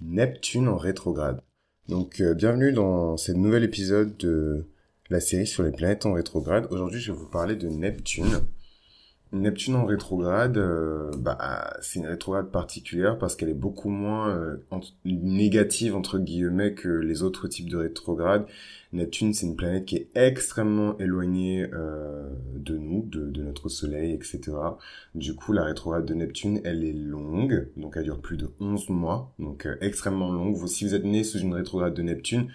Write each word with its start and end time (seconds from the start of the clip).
Neptune 0.00 0.68
en 0.68 0.76
rétrograde. 0.76 1.40
Donc 1.88 2.20
euh, 2.20 2.34
bienvenue 2.34 2.72
dans 2.72 3.16
ce 3.16 3.32
nouvel 3.32 3.64
épisode 3.64 4.16
de 4.18 4.66
la 5.08 5.20
série 5.20 5.46
sur 5.46 5.62
les 5.62 5.72
planètes 5.72 6.04
en 6.04 6.12
rétrograde. 6.12 6.66
Aujourd'hui 6.70 7.00
je 7.00 7.12
vais 7.12 7.18
vous 7.18 7.28
parler 7.28 7.56
de 7.56 7.68
Neptune. 7.68 8.40
Neptune 9.32 9.74
en 9.74 9.84
rétrograde, 9.84 10.56
euh, 10.56 11.10
bah, 11.18 11.76
c'est 11.80 11.98
une 11.98 12.06
rétrograde 12.06 12.50
particulière 12.50 13.18
parce 13.18 13.34
qu'elle 13.34 13.48
est 13.48 13.54
beaucoup 13.54 13.88
moins 13.88 14.30
euh, 14.30 14.64
négative 15.04 15.96
entre 15.96 16.18
guillemets 16.18 16.74
que 16.74 16.88
les 16.88 17.22
autres 17.22 17.48
types 17.48 17.68
de 17.68 17.76
rétrogrades. 17.76 18.46
Neptune, 18.92 19.34
c'est 19.34 19.46
une 19.46 19.56
planète 19.56 19.84
qui 19.84 19.96
est 19.96 20.08
extrêmement 20.14 20.96
éloignée 20.98 21.68
euh, 21.72 22.30
de 22.54 22.78
nous, 22.78 23.02
de, 23.02 23.42
notre 23.42 23.68
Soleil, 23.68 24.12
etc. 24.12 24.40
Du 25.16 25.34
coup, 25.34 25.52
la 25.52 25.64
rétrograde 25.64 26.06
de 26.06 26.14
Neptune, 26.14 26.60
elle 26.64 26.84
est 26.84 26.92
longue, 26.92 27.68
donc 27.76 27.94
elle 27.96 28.04
dure 28.04 28.20
plus 28.20 28.36
de 28.36 28.48
11 28.60 28.88
mois, 28.90 29.34
donc 29.40 29.68
extrêmement 29.80 30.32
longue. 30.32 30.56
Si 30.68 30.84
vous 30.84 30.94
êtes 30.94 31.04
né 31.04 31.24
sous 31.24 31.38
une 31.38 31.52
rétrograde 31.52 31.94
de 31.94 32.02
Neptune, 32.02 32.48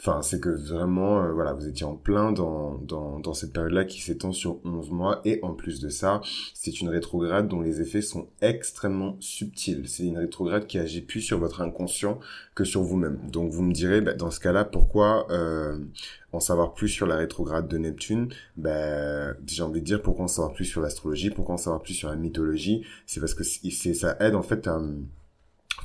Enfin, 0.00 0.20
c'est 0.20 0.40
que 0.40 0.48
vraiment, 0.48 1.22
euh, 1.22 1.32
voilà, 1.32 1.52
vous 1.52 1.68
étiez 1.68 1.86
en 1.86 1.94
plein 1.94 2.32
dans, 2.32 2.74
dans, 2.78 3.20
dans 3.20 3.34
cette 3.34 3.52
période-là 3.52 3.84
qui 3.84 4.00
s'étend 4.00 4.32
sur 4.32 4.58
11 4.64 4.90
mois. 4.90 5.20
Et 5.24 5.38
en 5.42 5.54
plus 5.54 5.80
de 5.80 5.88
ça, 5.88 6.20
c'est 6.54 6.80
une 6.80 6.88
rétrograde 6.88 7.46
dont 7.46 7.60
les 7.60 7.80
effets 7.80 8.02
sont 8.02 8.26
extrêmement 8.40 9.16
subtils. 9.20 9.88
C'est 9.88 10.04
une 10.04 10.18
rétrograde 10.18 10.66
qui 10.66 10.78
agit 10.78 11.02
plus 11.02 11.20
sur 11.20 11.38
votre 11.38 11.60
inconscient 11.60 12.18
que 12.56 12.64
sur 12.64 12.82
vous-même. 12.82 13.20
Donc 13.30 13.52
vous 13.52 13.62
me 13.62 13.72
direz, 13.72 14.00
bah, 14.00 14.14
dans 14.14 14.32
ce 14.32 14.40
cas-là, 14.40 14.64
pourquoi 14.64 15.30
euh, 15.30 15.78
en 16.32 16.40
savoir 16.40 16.74
plus 16.74 16.88
sur 16.88 17.06
la 17.06 17.16
rétrograde 17.16 17.68
de 17.68 17.78
Neptune 17.78 18.28
bah, 18.56 19.34
J'ai 19.46 19.62
envie 19.62 19.82
de 19.82 19.86
dire, 19.86 20.02
pourquoi 20.02 20.24
en 20.24 20.28
savoir 20.28 20.52
plus 20.52 20.64
sur 20.64 20.80
l'astrologie 20.80 21.30
Pourquoi 21.30 21.54
en 21.54 21.58
savoir 21.58 21.80
plus 21.80 21.94
sur 21.94 22.08
la 22.08 22.16
mythologie? 22.16 22.84
C'est 23.06 23.20
parce 23.20 23.34
que 23.34 23.44
c'est 23.44 23.94
ça 23.94 24.16
aide 24.18 24.34
en 24.34 24.42
fait 24.42 24.66
à 24.66 24.80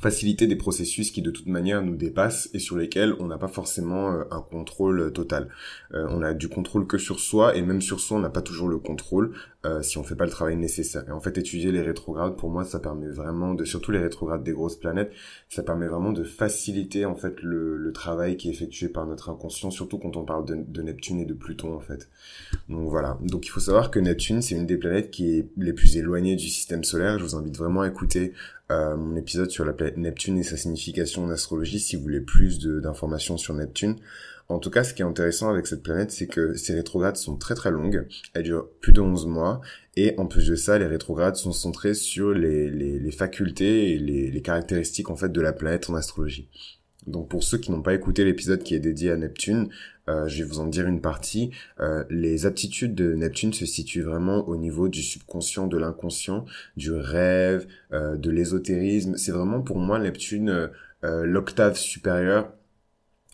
faciliter 0.00 0.46
des 0.46 0.56
processus 0.56 1.10
qui 1.10 1.22
de 1.22 1.30
toute 1.30 1.46
manière 1.46 1.82
nous 1.82 1.96
dépassent 1.96 2.48
et 2.54 2.58
sur 2.58 2.76
lesquels 2.76 3.14
on 3.18 3.26
n'a 3.26 3.38
pas 3.38 3.48
forcément 3.48 4.12
euh, 4.12 4.24
un 4.30 4.40
contrôle 4.40 5.12
total. 5.12 5.48
Euh, 5.92 6.06
on 6.10 6.22
a 6.22 6.34
du 6.34 6.48
contrôle 6.48 6.86
que 6.86 6.98
sur 6.98 7.20
soi 7.20 7.56
et 7.56 7.62
même 7.62 7.82
sur 7.82 8.00
soi 8.00 8.18
on 8.18 8.20
n'a 8.20 8.30
pas 8.30 8.42
toujours 8.42 8.68
le 8.68 8.78
contrôle 8.78 9.32
euh, 9.66 9.82
si 9.82 9.98
on 9.98 10.04
fait 10.04 10.14
pas 10.14 10.24
le 10.24 10.30
travail 10.30 10.56
nécessaire. 10.56 11.04
Et 11.08 11.10
en 11.10 11.20
fait 11.20 11.36
étudier 11.36 11.72
les 11.72 11.82
rétrogrades 11.82 12.36
pour 12.36 12.50
moi 12.50 12.64
ça 12.64 12.78
permet 12.78 13.08
vraiment 13.08 13.54
de 13.54 13.64
surtout 13.64 13.90
les 13.90 13.98
rétrogrades 13.98 14.42
des 14.44 14.52
grosses 14.52 14.76
planètes, 14.76 15.12
ça 15.48 15.62
permet 15.62 15.88
vraiment 15.88 16.12
de 16.12 16.22
faciliter 16.22 17.04
en 17.04 17.16
fait 17.16 17.42
le, 17.42 17.76
le 17.76 17.92
travail 17.92 18.36
qui 18.36 18.48
est 18.48 18.52
effectué 18.52 18.88
par 18.88 19.06
notre 19.06 19.30
inconscient 19.30 19.70
surtout 19.70 19.98
quand 19.98 20.16
on 20.16 20.24
parle 20.24 20.44
de, 20.44 20.56
de, 20.66 20.82
Neptune 20.82 21.20
et 21.20 21.26
de 21.26 21.34
Pluton 21.34 21.74
en 21.74 21.80
fait. 21.80 22.08
Donc 22.68 22.88
voilà. 22.88 23.18
Donc 23.22 23.46
il 23.46 23.50
faut 23.50 23.60
savoir 23.60 23.90
que 23.90 23.98
Neptune 23.98 24.42
c'est 24.42 24.54
une 24.54 24.66
des 24.66 24.76
planètes 24.76 25.10
qui 25.10 25.38
est 25.38 25.48
les 25.56 25.72
plus 25.72 25.96
éloignées 25.96 26.36
du 26.36 26.48
système 26.48 26.84
solaire. 26.84 27.18
Je 27.18 27.24
vous 27.24 27.34
invite 27.34 27.56
vraiment 27.56 27.82
à 27.82 27.88
écouter 27.88 28.32
euh, 28.70 28.96
mon 28.96 29.16
épisode 29.16 29.50
sur 29.50 29.64
la 29.64 29.72
planète 29.72 29.96
Neptune 29.96 30.38
et 30.38 30.42
sa 30.42 30.56
signification 30.56 31.24
en 31.24 31.30
astrologie 31.30 31.80
si 31.80 31.96
vous 31.96 32.02
voulez 32.02 32.20
plus 32.20 32.58
d'informations 32.58 33.36
sur 33.36 33.54
Neptune. 33.54 33.96
En 34.50 34.58
tout 34.58 34.70
cas, 34.70 34.82
ce 34.82 34.94
qui 34.94 35.02
est 35.02 35.04
intéressant 35.04 35.50
avec 35.50 35.66
cette 35.66 35.82
planète, 35.82 36.10
c'est 36.10 36.26
que 36.26 36.54
ces 36.54 36.74
rétrogrades 36.74 37.16
sont 37.16 37.36
très 37.36 37.54
très 37.54 37.70
longues. 37.70 38.06
Elles 38.32 38.44
durent 38.44 38.68
plus 38.80 38.92
de 38.92 39.00
11 39.00 39.26
mois. 39.26 39.60
Et 39.96 40.14
en 40.18 40.26
plus 40.26 40.46
de 40.46 40.54
ça, 40.54 40.78
les 40.78 40.86
rétrogrades 40.86 41.36
sont 41.36 41.52
centrés 41.52 41.92
sur 41.92 42.32
les, 42.32 42.70
les, 42.70 42.98
les 42.98 43.10
facultés 43.10 43.92
et 43.92 43.98
les, 43.98 44.30
les 44.30 44.42
caractéristiques 44.42 45.10
en 45.10 45.16
fait 45.16 45.30
de 45.30 45.40
la 45.40 45.52
planète 45.52 45.90
en 45.90 45.94
astrologie. 45.94 46.48
Donc 47.06 47.28
pour 47.28 47.42
ceux 47.42 47.58
qui 47.58 47.70
n'ont 47.70 47.82
pas 47.82 47.94
écouté 47.94 48.24
l'épisode 48.24 48.62
qui 48.62 48.74
est 48.74 48.80
dédié 48.80 49.10
à 49.10 49.16
Neptune, 49.16 49.68
euh, 50.08 50.26
je 50.26 50.42
vais 50.42 50.48
vous 50.48 50.58
en 50.60 50.66
dire 50.66 50.86
une 50.86 51.00
partie. 51.00 51.50
Euh, 51.80 52.04
les 52.10 52.46
aptitudes 52.46 52.94
de 52.94 53.14
Neptune 53.14 53.52
se 53.52 53.66
situent 53.66 54.02
vraiment 54.02 54.48
au 54.48 54.56
niveau 54.56 54.88
du 54.88 55.02
subconscient, 55.02 55.66
de 55.66 55.76
l'inconscient, 55.76 56.46
du 56.76 56.92
rêve, 56.92 57.66
euh, 57.92 58.16
de 58.16 58.30
l'ésotérisme. 58.30 59.16
C'est 59.16 59.32
vraiment 59.32 59.62
pour 59.62 59.78
moi 59.78 59.98
Neptune 59.98 60.70
l'octave 61.02 61.76
supérieure. 61.76 62.52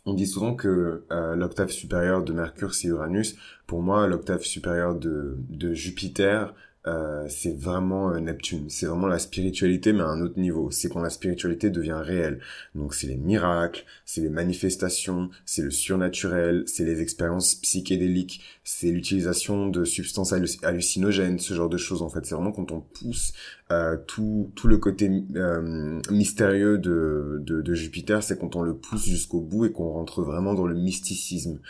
On 0.04 0.12
dit 0.12 0.26
souvent 0.26 0.54
que 0.54 1.04
l'octave 1.10 1.70
supérieure 1.70 2.22
de 2.22 2.34
Mercure 2.34 2.74
c'est 2.74 2.88
Uranus. 2.88 3.36
Pour 3.66 3.80
moi, 3.80 4.06
l'octave 4.06 4.42
supérieure 4.42 4.94
de, 4.94 5.38
de 5.48 5.72
Jupiter 5.72 6.54
euh, 6.86 7.26
c'est 7.28 7.56
vraiment 7.56 8.10
euh, 8.12 8.20
Neptune. 8.20 8.68
C'est 8.68 8.86
vraiment 8.86 9.06
la 9.06 9.18
spiritualité, 9.18 9.92
mais 9.92 10.02
à 10.02 10.08
un 10.08 10.20
autre 10.20 10.38
niveau. 10.38 10.70
C'est 10.70 10.88
quand 10.88 11.00
la 11.00 11.10
spiritualité 11.10 11.70
devient 11.70 12.00
réelle. 12.02 12.40
Donc 12.74 12.94
c'est 12.94 13.06
les 13.06 13.16
miracles, 13.16 13.84
c'est 14.04 14.20
les 14.20 14.28
manifestations, 14.28 15.30
c'est 15.46 15.62
le 15.62 15.70
surnaturel, 15.70 16.64
c'est 16.66 16.84
les 16.84 17.00
expériences 17.00 17.54
psychédéliques, 17.54 18.42
c'est 18.64 18.90
l'utilisation 18.90 19.68
de 19.68 19.84
substances 19.84 20.32
hallucinogènes, 20.32 21.38
ce 21.38 21.52
genre 21.52 21.68
de 21.68 21.76
choses. 21.76 22.00
En 22.00 22.08
fait, 22.08 22.24
c'est 22.24 22.34
vraiment 22.34 22.52
quand 22.52 22.72
on 22.72 22.80
pousse 22.80 23.34
euh, 23.70 23.96
tout, 24.06 24.50
tout 24.54 24.68
le 24.68 24.78
côté 24.78 25.10
euh, 25.36 26.00
mystérieux 26.10 26.78
de, 26.78 27.42
de, 27.44 27.60
de 27.60 27.74
Jupiter, 27.74 28.22
c'est 28.22 28.38
quand 28.38 28.56
on 28.56 28.62
le 28.62 28.74
pousse 28.74 29.04
jusqu'au 29.06 29.40
bout 29.40 29.66
et 29.66 29.72
qu'on 29.72 29.90
rentre 29.90 30.22
vraiment 30.22 30.54
dans 30.54 30.66
le 30.66 30.74
mysticisme. 30.74 31.60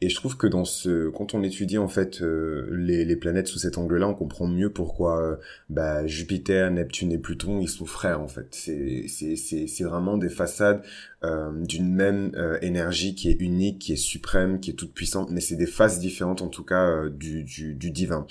Et 0.00 0.08
je 0.08 0.16
trouve 0.16 0.36
que 0.36 0.46
dans 0.46 0.64
ce, 0.64 1.08
quand 1.08 1.34
on 1.34 1.42
étudie 1.42 1.78
en 1.78 1.88
fait 1.88 2.20
euh, 2.20 2.68
les, 2.72 3.04
les 3.04 3.16
planètes 3.16 3.46
sous 3.46 3.58
cet 3.58 3.78
angle-là, 3.78 4.08
on 4.08 4.14
comprend 4.14 4.46
mieux 4.46 4.70
pourquoi 4.70 5.22
euh, 5.22 5.36
bah, 5.70 6.06
Jupiter, 6.06 6.70
Neptune 6.70 7.10
et 7.10 7.18
Pluton 7.18 7.60
ils 7.60 7.68
sont 7.68 7.86
frères 7.86 8.20
en 8.20 8.28
fait. 8.28 8.48
C'est 8.50 9.06
c'est 9.08 9.36
c'est 9.36 9.66
c'est 9.66 9.84
vraiment 9.84 10.18
des 10.18 10.28
façades 10.28 10.82
euh, 11.22 11.50
d'une 11.64 11.92
même 11.94 12.32
énergie 12.60 13.14
qui 13.14 13.30
est 13.30 13.40
unique, 13.40 13.78
qui 13.78 13.92
est 13.94 13.96
suprême, 13.96 14.60
qui 14.60 14.70
est 14.70 14.74
toute 14.74 14.92
puissante, 14.92 15.30
mais 15.30 15.40
c'est 15.40 15.56
des 15.56 15.66
faces 15.66 16.00
différentes 16.00 16.42
en 16.44 16.48
tout 16.48 16.64
cas 16.64 17.08
du 17.08 17.44
du 17.44 17.90
divin. 17.90 18.26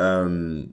Euh, 0.00 0.64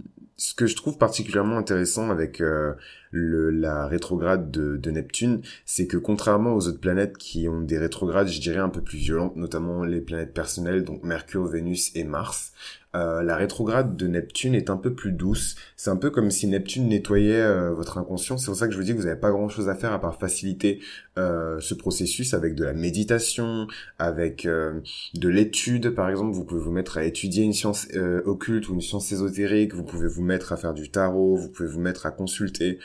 ce 0.42 0.56
que 0.56 0.66
je 0.66 0.76
trouve 0.76 0.98
particulièrement 0.98 1.58
intéressant 1.59 2.09
avec 2.09 2.42
euh, 2.42 2.74
la 3.12 3.86
rétrograde 3.86 4.50
de, 4.50 4.76
de 4.76 4.90
Neptune, 4.90 5.42
c'est 5.66 5.86
que 5.86 5.98
contrairement 5.98 6.56
aux 6.56 6.68
autres 6.68 6.80
planètes 6.80 7.16
qui 7.20 7.48
ont 7.48 7.62
des 7.62 7.78
rétrogrades, 7.78 8.28
je 8.28 8.42
dirais, 8.42 8.58
un 8.58 8.70
peu 8.70 8.81
plus 8.81 8.98
violentes, 8.98 9.36
notamment 9.36 9.84
les 9.84 10.02
planètes 10.02 10.34
personnelles, 10.34 10.84
donc 10.84 11.04
Mercure, 11.04 11.46
Vénus 11.46 11.92
et 11.96 12.04
Mars, 12.04 12.54
euh, 12.94 13.24
la 13.24 13.35
rétrograde 13.38 13.96
de 13.96 14.07
Neptune 14.07 14.53
est 14.53 14.69
un 14.69 14.78
peu 14.78 14.94
plus 14.94 15.12
douce. 15.12 15.56
C'est 15.78 15.90
un 15.90 15.96
peu 15.96 16.09
comme 16.09 16.29
si 16.29 16.47
Neptune 16.47 16.90
nettoyait 16.90 17.41
euh, 17.41 17.72
votre 17.72 17.97
inconscient. 17.97 18.38
C'est 18.38 18.47
pour 18.47 18.56
ça 18.56 18.68
que 18.68 18.74
je 18.74 18.78
vous 18.78 18.84
dis 18.84 18.91
que 18.91 18.97
vous 18.97 19.06
n'avez 19.06 19.19
pas 19.19 19.31
grand-chose 19.31 19.69
à 19.69 19.75
faire 19.75 19.94
à 19.94 20.02
part 20.02 20.19
faciliter 20.19 20.81
euh, 21.18 21.59
ce 21.59 21.74
processus 21.74 22.34
avec 22.34 22.56
de 22.56 22.66
la 22.66 22.74
méditation, 22.74 23.68
avec 23.97 24.46
de 24.46 25.30
l'étude. 25.30 25.91
Par 25.91 26.09
exemple, 26.09 26.34
vous 26.34 26.44
pouvez 26.44 26.62
vous 26.62 26.72
mettre 26.72 26.97
à 26.97 27.06
étudier 27.06 27.44
une 27.44 27.53
science 27.53 27.88
occulte 28.25 28.68
ou 28.69 28.74
une 28.74 28.81
science 28.81 29.12
ésotérique. 29.12 29.74
Vous 29.74 29.84
pouvez 29.84 30.07
vous 30.07 30.24
mettre 30.24 30.51
à 30.51 30.57
faire 30.57 30.74
du 30.74 30.90
tarot. 30.90 31.35
Vous 31.35 31.50
pouvez 31.50 31.69
vous 31.69 31.80
mettre 31.80 32.06
à 32.06 32.12
consulter 32.12 32.80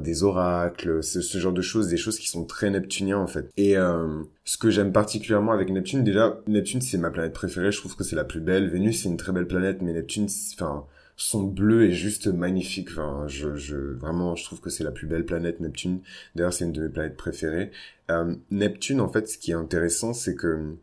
des 0.00 0.22
oracles, 0.22 1.02
ce, 1.02 1.20
ce, 1.20 1.38
genre 1.38 1.52
de 1.52 1.62
choses, 1.62 1.88
des 1.88 1.96
choses 1.96 2.18
qui 2.18 2.28
sont 2.28 2.44
très 2.44 2.70
neptuniens 2.70 3.18
en 3.18 3.26
fait. 3.26 3.50
Et 3.56 3.76
ce 4.50 4.58
que 4.58 4.68
j'aime 4.68 4.90
particulièrement 4.90 5.52
avec 5.52 5.70
Neptune, 5.70 6.02
déjà, 6.02 6.40
Neptune 6.48 6.80
c'est 6.80 6.98
ma 6.98 7.10
planète 7.10 7.32
préférée, 7.32 7.70
je 7.70 7.78
trouve 7.78 7.94
que 7.94 8.02
c'est 8.02 8.16
la 8.16 8.24
plus 8.24 8.40
belle. 8.40 8.68
Vénus 8.68 9.00
c'est 9.00 9.08
une 9.08 9.16
très 9.16 9.30
belle 9.30 9.46
planète, 9.46 9.80
mais 9.80 9.92
Neptune, 9.92 10.26
enfin, 10.54 10.86
son 11.16 11.44
bleu 11.44 11.88
est 11.88 11.92
juste 11.92 12.26
magnifique. 12.26 12.88
Enfin, 12.90 13.26
je, 13.28 13.54
je 13.54 13.76
vraiment, 13.76 14.34
je 14.34 14.42
trouve 14.42 14.60
que 14.60 14.68
c'est 14.68 14.82
la 14.82 14.90
plus 14.90 15.06
belle 15.06 15.24
planète 15.24 15.60
Neptune. 15.60 16.00
D'ailleurs, 16.34 16.52
c'est 16.52 16.64
une 16.64 16.72
de 16.72 16.82
mes 16.82 16.88
planètes 16.88 17.16
préférées. 17.16 17.70
Euh, 18.10 18.34
Neptune, 18.50 19.00
en 19.00 19.08
fait, 19.08 19.28
ce 19.28 19.38
qui 19.38 19.52
est 19.52 19.54
intéressant, 19.54 20.14
c'est 20.14 20.34
que 20.34 20.74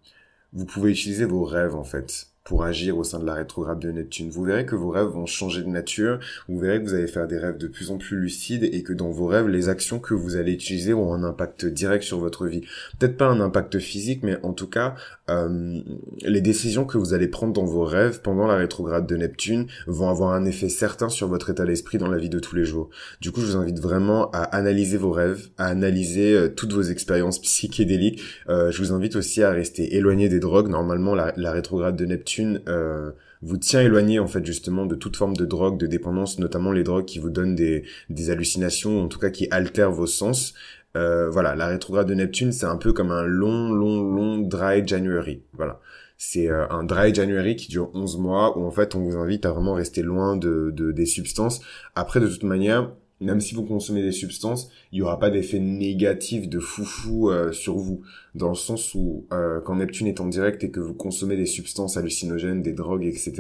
vous 0.53 0.66
pouvez 0.66 0.91
utiliser 0.91 1.25
vos 1.25 1.44
rêves, 1.44 1.75
en 1.75 1.84
fait 1.84 2.29
pour 2.47 2.63
agir 2.63 2.97
au 2.97 3.03
sein 3.03 3.19
de 3.19 3.25
la 3.25 3.34
rétrograde 3.34 3.78
de 3.78 3.91
Neptune. 3.91 4.30
Vous 4.30 4.46
verrez 4.46 4.66
que 4.66 4.75
vos 4.75 4.90
rêves 4.90 5.08
vont 5.08 5.25
changer 5.25 5.63
de 5.63 5.68
nature, 5.68 6.18
vous 6.47 6.58
verrez 6.58 6.81
que 6.81 6.88
vous 6.88 6.94
allez 6.94 7.08
faire 7.08 7.28
des 7.28 7.38
rêves 7.38 7.58
de 7.58 7.68
plus 7.68 7.91
en 7.91 7.97
plus 7.97 8.18
lucides 8.18 8.63
et 8.63 8.84
que 8.84 8.94
dans 8.94 9.12
vos 9.12 9.28
rêves, 9.28 9.50
les 9.50 9.68
actions 9.68 10.00
que 10.00 10.13
vous 10.13 10.38
allez 10.38 10.53
utiliser 10.53 10.94
ont 10.94 11.13
un 11.13 11.25
impact 11.25 11.66
direct 11.66 12.06
sur 12.06 12.19
votre 12.19 12.47
vie. 12.47 12.62
Peut-être 12.97 13.18
pas 13.18 13.28
un 13.28 13.41
impact 13.41 13.80
physique, 13.80 14.24
mais 14.24 14.38
en 14.44 14.53
tout 14.53 14.68
cas, 14.68 14.96
euh, 15.30 15.81
les 16.22 16.40
décisions 16.40 16.85
que 16.85 16.97
vous 16.97 17.13
allez 17.13 17.28
prendre 17.28 17.52
dans 17.52 17.66
vos 17.66 17.84
rêves 17.84 18.22
pendant 18.22 18.47
la 18.47 18.56
rétrograde 18.56 19.06
de 19.06 19.18
Neptune 19.18 19.68
vont 19.85 20.08
avoir 20.08 20.31
un 20.31 20.46
effet 20.46 20.69
certain 20.69 21.09
sur 21.09 21.28
votre 21.28 21.50
état 21.50 21.66
d'esprit 21.66 21.97
dans 21.97 22.08
la 22.08 22.18
vie 22.18 22.29
de 22.29 22.40
tous 22.40 22.56
les 22.56 22.64
jours. 22.64 22.90
Du 23.19 23.34
coup, 23.34 23.41
je 23.41 23.47
vous 23.47 23.58
invite 23.58 23.81
vraiment 23.81 24.31
à 24.31 24.44
analyser 24.44 24.96
vos 24.96 25.12
rêves, 25.12 25.50
à 25.58 25.66
analyser 25.66 26.34
euh, 26.34 26.47
toutes 26.47 26.72
vos 26.72 26.84
expériences 26.84 27.41
psychédéliques. 27.41 28.22
Euh, 28.47 28.72
je 28.72 28.82
vous 28.82 28.94
invite 28.94 29.17
aussi 29.17 29.44
à 29.44 29.52
rester 29.52 29.97
éloigné 29.97 30.29
des 30.29 30.40
drogues. 30.40 30.70
Normalement, 30.70 31.14
la 31.14 31.52
rétrograde 31.52 31.97
de 31.97 32.05
Neptune 32.05 32.36
euh, 32.67 33.11
vous 33.41 33.57
tient 33.57 33.81
éloigné 33.81 34.19
en 34.19 34.28
fait 34.28 34.45
justement 34.45 34.85
de 34.85 34.95
toute 34.95 35.16
forme 35.16 35.35
de 35.35 35.45
drogue, 35.45 35.78
de 35.78 35.87
dépendance, 35.87 36.39
notamment 36.39 36.72
les 36.72 36.84
drogues 36.84 37.05
qui 37.05 37.19
vous 37.19 37.29
donnent 37.29 37.55
des, 37.55 37.84
des 38.09 38.29
hallucinations, 38.29 39.01
en 39.03 39.07
tout 39.07 39.19
cas 39.19 39.29
qui 39.29 39.47
altèrent 39.51 39.91
vos 39.91 40.07
sens. 40.07 40.53
Euh, 40.95 41.29
voilà, 41.29 41.55
la 41.55 41.67
rétrograde 41.67 42.07
de 42.07 42.16
Neptune, 42.16 42.51
c'est 42.51 42.66
un 42.66 42.78
peu 42.78 42.93
comme 42.93 43.11
un 43.11 43.23
long, 43.23 43.72
long, 43.72 44.01
long 44.01 44.37
dry 44.39 44.85
January. 44.87 45.43
Voilà. 45.53 45.79
C'est 46.17 46.49
euh, 46.49 46.67
un 46.69 46.84
dry 46.84 47.13
January 47.13 47.55
qui 47.55 47.67
dure 47.67 47.91
11 47.93 48.17
mois 48.17 48.57
où 48.57 48.66
en 48.66 48.72
fait 48.72 48.95
on 48.95 49.01
vous 49.01 49.17
invite 49.17 49.45
à 49.45 49.51
vraiment 49.51 49.73
rester 49.73 50.01
loin 50.01 50.35
de, 50.35 50.72
de 50.75 50.91
des 50.91 51.05
substances. 51.05 51.61
Après, 51.93 52.19
de 52.19 52.28
toute 52.28 52.43
manière, 52.43 52.91
même 53.19 53.41
si 53.41 53.55
vous 53.55 53.63
consommez 53.63 54.01
des 54.01 54.11
substances, 54.11 54.69
il 54.91 54.99
y 54.99 55.01
aura 55.01 55.19
pas 55.19 55.29
d'effet 55.29 55.59
négatif 55.59 56.49
de 56.49 56.59
foufou 56.59 57.29
euh, 57.29 57.51
sur 57.51 57.78
vous, 57.78 58.01
dans 58.37 58.49
le 58.49 58.55
sens 58.55 58.93
où 58.93 59.25
euh, 59.34 59.59
quand 59.61 59.75
Neptune 59.75 60.07
est 60.07 60.22
en 60.22 60.28
direct 60.28 60.63
et 60.63 60.69
que 60.69 60.79
vous 60.79 60.93
consommez 60.93 61.35
des 61.35 61.45
substances 61.45 61.97
hallucinogènes, 61.97 62.61
des 62.61 62.72
drogues, 62.72 63.03
etc., 63.03 63.34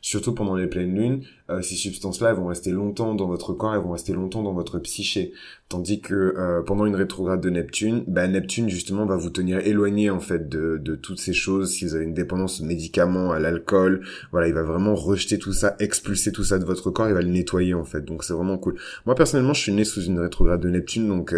surtout 0.00 0.34
pendant 0.34 0.56
les 0.56 0.66
pleines 0.66 0.94
lunes, 0.94 1.22
euh, 1.48 1.62
ces 1.62 1.76
substances-là, 1.76 2.30
elles 2.30 2.36
vont 2.36 2.48
rester 2.48 2.70
longtemps 2.70 3.14
dans 3.14 3.26
votre 3.26 3.52
corps, 3.52 3.74
elles 3.74 3.80
vont 3.80 3.92
rester 3.92 4.12
longtemps 4.12 4.42
dans 4.42 4.52
votre 4.52 4.78
psyché. 4.80 5.32
Tandis 5.68 6.00
que 6.00 6.14
euh, 6.14 6.62
pendant 6.62 6.86
une 6.86 6.96
rétrograde 6.96 7.40
de 7.40 7.50
Neptune, 7.50 8.04
bah, 8.06 8.26
Neptune 8.26 8.68
justement 8.68 9.06
va 9.06 9.16
vous 9.16 9.30
tenir 9.30 9.60
éloigné 9.60 10.10
en 10.10 10.20
fait 10.20 10.48
de, 10.48 10.78
de 10.82 10.96
toutes 10.96 11.20
ces 11.20 11.32
choses. 11.32 11.70
Si 11.70 11.84
vous 11.84 11.94
avez 11.94 12.04
une 12.04 12.14
dépendance 12.14 12.60
aux 12.60 12.64
médicaments, 12.64 13.30
à 13.32 13.38
l'alcool, 13.38 14.04
voilà, 14.32 14.48
il 14.48 14.54
va 14.54 14.62
vraiment 14.62 14.94
rejeter 14.94 15.38
tout 15.38 15.52
ça, 15.52 15.76
expulser 15.78 16.32
tout 16.32 16.44
ça 16.44 16.58
de 16.58 16.64
votre 16.64 16.90
corps, 16.90 17.08
il 17.08 17.14
va 17.14 17.22
le 17.22 17.28
nettoyer 17.28 17.74
en 17.74 17.84
fait. 17.84 18.04
Donc 18.04 18.24
c'est 18.24 18.34
vraiment 18.34 18.58
cool. 18.58 18.76
Moi 19.06 19.14
personnellement, 19.14 19.54
je 19.54 19.60
suis 19.60 19.72
né 19.72 19.84
sous 19.84 20.02
une 20.02 20.18
rétrograde 20.18 20.60
de 20.60 20.68
Neptune, 20.68 21.06
donc 21.06 21.34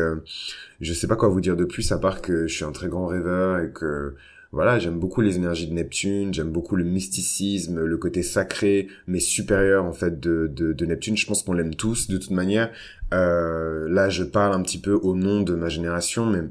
je 0.80 0.92
sais 0.92 1.06
pas 1.06 1.16
quoi 1.16 1.28
vous 1.28 1.40
dire 1.40 1.56
de 1.56 1.64
plus 1.64 1.92
à 1.92 1.98
part 1.98 2.22
que 2.22 2.46
je 2.46 2.54
suis 2.54 2.64
un 2.64 2.72
très 2.72 2.88
grand 2.88 3.06
rêveur 3.06 3.60
et 3.60 3.70
que 3.70 4.14
voilà, 4.54 4.78
j'aime 4.78 5.00
beaucoup 5.00 5.20
les 5.20 5.34
énergies 5.34 5.66
de 5.66 5.72
Neptune, 5.74 6.32
j'aime 6.32 6.52
beaucoup 6.52 6.76
le 6.76 6.84
mysticisme, 6.84 7.84
le 7.84 7.96
côté 7.96 8.22
sacré, 8.22 8.86
mais 9.08 9.18
supérieur 9.18 9.84
en 9.84 9.92
fait 9.92 10.20
de, 10.20 10.46
de, 10.46 10.72
de 10.72 10.86
Neptune. 10.86 11.16
Je 11.16 11.26
pense 11.26 11.42
qu'on 11.42 11.54
l'aime 11.54 11.74
tous 11.74 12.06
de 12.06 12.18
toute 12.18 12.30
manière. 12.30 12.70
Euh, 13.12 13.88
là, 13.88 14.08
je 14.10 14.22
parle 14.22 14.54
un 14.54 14.62
petit 14.62 14.78
peu 14.78 14.92
au 14.92 15.16
nom 15.16 15.40
de 15.40 15.54
ma 15.54 15.68
génération, 15.68 16.26
mais 16.26 16.42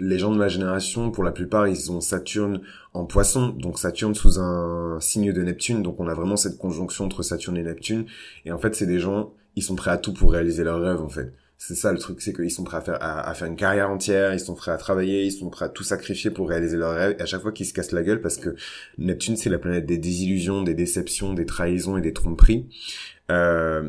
les 0.00 0.18
gens 0.18 0.32
de 0.32 0.38
ma 0.38 0.48
génération, 0.48 1.10
pour 1.10 1.22
la 1.22 1.32
plupart, 1.32 1.68
ils 1.68 1.92
ont 1.92 2.00
Saturne 2.00 2.60
en 2.94 3.04
poisson, 3.04 3.48
donc 3.48 3.78
Saturne 3.78 4.14
sous 4.14 4.38
un 4.38 4.98
signe 5.00 5.32
de 5.32 5.42
Neptune, 5.42 5.82
donc 5.82 6.00
on 6.00 6.08
a 6.08 6.14
vraiment 6.14 6.36
cette 6.36 6.56
conjonction 6.56 7.04
entre 7.04 7.22
Saturne 7.22 7.58
et 7.58 7.62
Neptune. 7.62 8.06
Et 8.46 8.52
en 8.52 8.58
fait, 8.58 8.74
c'est 8.74 8.86
des 8.86 9.00
gens, 9.00 9.34
ils 9.54 9.62
sont 9.62 9.76
prêts 9.76 9.90
à 9.90 9.98
tout 9.98 10.14
pour 10.14 10.32
réaliser 10.32 10.64
leurs 10.64 10.80
rêves, 10.80 11.02
en 11.02 11.08
fait. 11.10 11.34
C'est 11.58 11.74
ça 11.74 11.90
le 11.90 11.98
truc, 11.98 12.20
c'est 12.20 12.34
qu'ils 12.34 12.50
sont 12.50 12.64
prêts 12.64 12.76
à 12.76 12.80
faire, 12.82 12.98
à, 13.00 13.32
faire 13.32 13.48
une 13.48 13.56
carrière 13.56 13.90
entière, 13.90 14.34
ils 14.34 14.40
sont 14.40 14.54
prêts 14.54 14.72
à 14.72 14.76
travailler, 14.76 15.24
ils 15.24 15.32
sont 15.32 15.48
prêts 15.48 15.64
à 15.64 15.68
tout 15.70 15.84
sacrifier 15.84 16.30
pour 16.30 16.50
réaliser 16.50 16.76
leurs 16.76 16.94
rêves. 16.94 17.16
À 17.18 17.24
chaque 17.24 17.40
fois 17.40 17.50
qu'ils 17.50 17.64
se 17.64 17.72
cassent 17.72 17.92
la 17.92 18.02
gueule, 18.02 18.20
parce 18.20 18.36
que 18.36 18.54
Neptune 18.98 19.36
c'est 19.36 19.48
la 19.48 19.58
planète 19.58 19.86
des 19.86 19.96
désillusions, 19.96 20.62
des 20.62 20.74
déceptions, 20.74 21.32
des 21.32 21.46
trahisons 21.46 21.96
et 21.96 22.02
des 22.02 22.12
tromperies. 22.12 22.68
Euh, 23.30 23.82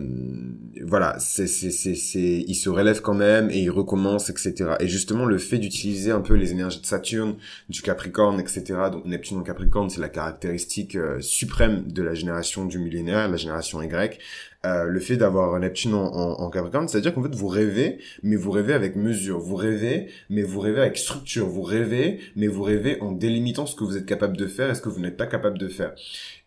voilà, 0.84 1.18
c'est, 1.20 1.48
c'est, 1.48 1.72
c'est, 1.72 1.96
c'est, 1.96 2.46
il 2.48 2.56
se 2.56 2.70
relève 2.70 3.02
quand 3.02 3.14
même 3.14 3.50
et 3.50 3.60
il 3.60 3.70
recommence, 3.70 4.30
etc. 4.30 4.76
Et 4.80 4.88
justement, 4.88 5.26
le 5.26 5.38
fait 5.38 5.58
d'utiliser 5.58 6.12
un 6.12 6.22
peu 6.22 6.36
les 6.36 6.52
énergies 6.52 6.82
de 6.82 6.86
Saturne, 6.86 7.36
du 7.70 7.82
Capricorne, 7.82 8.40
etc. 8.40 8.64
Donc 8.92 9.06
Neptune 9.06 9.38
en 9.38 9.44
Capricorne, 9.44 9.90
c'est 9.90 10.02
la 10.02 10.10
caractéristique 10.10 10.96
euh, 10.96 11.20
suprême 11.22 11.92
de 11.92 12.02
la 12.02 12.14
génération 12.14 12.66
du 12.66 12.80
millénaire, 12.80 13.28
la 13.28 13.38
génération 13.38 13.82
Y. 13.82 14.20
Euh, 14.66 14.86
le 14.86 15.00
fait 15.00 15.18
d'avoir 15.18 15.58
Neptune 15.60 15.94
en, 15.94 16.50
Capricorne, 16.50 16.88
c'est-à-dire 16.88 17.14
qu'en 17.14 17.22
fait 17.22 17.36
vous 17.36 17.48
rêvez, 17.48 18.00
mais 18.24 18.36
vous 18.36 18.50
rêvez 18.50 18.74
avec 18.74 18.96
mesure, 18.96 19.40
vous 19.40 19.56
rêvez, 19.56 20.08
mais 20.30 20.42
vous 20.42 20.60
rêvez 20.60 20.82
avec 20.82 20.98
structure, 20.98 21.48
vous 21.48 21.62
rêvez, 21.62 22.20
mais 22.36 22.48
vous 22.48 22.64
rêvez 22.64 23.00
en 23.02 23.12
délimitant 23.12 23.68
ce 23.68 23.76
que 23.76 23.84
vous 23.84 23.98
êtes 23.98 24.08
capable 24.08 24.36
de 24.36 24.48
faire 24.48 24.72
et 24.72 24.76
ce 24.76 24.82
que 24.82 24.90
vous 24.90 25.00
n'êtes 25.00 25.16
pas 25.16 25.28
capable 25.28 25.60
de 25.60 25.68
faire. 25.68 25.94